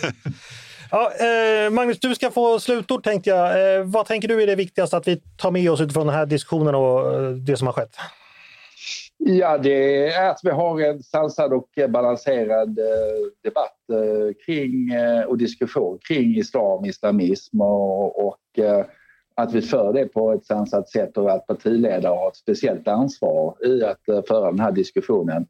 [0.90, 3.76] Ja, eh, Magnus, du ska få slutord tänkte jag.
[3.78, 6.26] Eh, vad tänker du är det viktigaste att vi tar med oss utifrån den här
[6.26, 7.96] diskussionen och eh, det som har skett?
[9.18, 12.84] Ja, det är att vi har en sansad och balanserad eh,
[13.44, 14.90] debatt eh, kring
[15.26, 18.38] och diskussion kring islam, islamism och, och
[19.34, 23.66] att vi för det på ett sansat sätt och att partiledare har ett speciellt ansvar
[23.66, 25.46] i att föra den här diskussionen.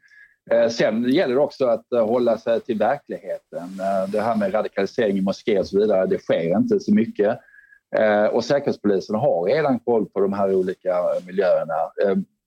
[0.51, 3.63] Eh, Sen gäller det också att eh, hålla sig till verkligheten.
[3.81, 7.39] Eh, Det här med radikalisering i moské och så vidare, det sker inte så mycket.
[8.33, 11.75] Och Säkerhetspolisen har redan koll på de här olika miljöerna.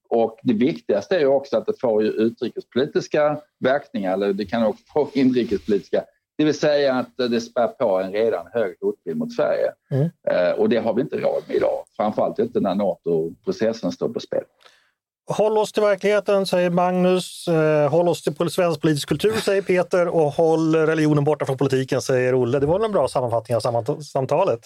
[0.09, 5.09] Och det viktigaste är också att det får utrikespolitiska verkningar, eller det kan också få
[5.19, 6.03] inrikespolitiska.
[6.37, 9.71] Det vill säga att det spär på en redan hög hotbild mot Sverige.
[9.91, 10.09] Mm.
[10.59, 11.83] Och det har vi inte råd med idag.
[11.97, 14.43] Framförallt inte när NATO-processen står på spel.
[15.25, 17.47] Håll oss till verkligheten, säger Magnus.
[17.47, 20.07] Eh, håll oss till svensk politisk kultur, säger Peter.
[20.07, 22.59] Och håll religionen borta från politiken, säger Olle.
[22.59, 24.59] Det var en bra sammanfattning av samtalet.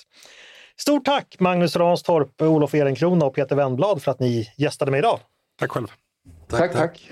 [0.79, 5.19] Stort tack Magnus Ranstorp, Olof Ehrenkrona och Peter Wennblad för att ni gästade mig idag.
[5.59, 5.87] Tack själv.
[6.49, 6.73] tack.
[6.73, 7.09] tack.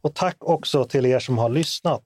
[0.00, 2.02] Och tack också till er som har lyssnat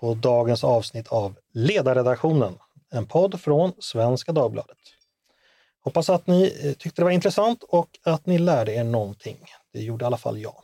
[0.00, 2.54] på dagens avsnitt av Ledarredaktionen,
[2.92, 4.78] en podd från Svenska Dagbladet.
[5.84, 9.38] Hoppas att ni eh, tyckte det var intressant och att ni lärde er någonting.
[9.72, 10.62] Det gjorde i alla fall jag.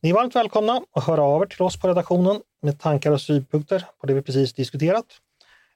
[0.00, 3.20] Ni är varmt välkomna att höra av er till oss på redaktionen med tankar och
[3.20, 5.06] synpunkter på det vi precis diskuterat.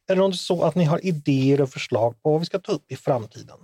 [0.09, 2.59] Eller om det är så att ni har idéer och förslag på vad vi ska
[2.59, 3.59] ta upp i framtiden.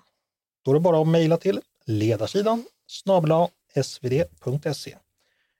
[0.64, 3.48] Då är det bara att mejla till ledarsidan snabla
[3.82, 4.96] svd.se.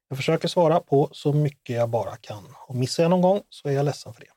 [0.09, 3.69] Jag försöker svara på så mycket jag bara kan och missar jag någon gång så
[3.69, 4.31] är jag ledsen för det.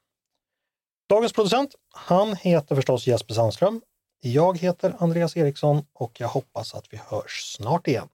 [1.10, 3.82] Dagens producent, han heter förstås Jesper Sandström.
[4.22, 8.08] Jag heter Andreas Eriksson och jag hoppas att vi hörs snart igen.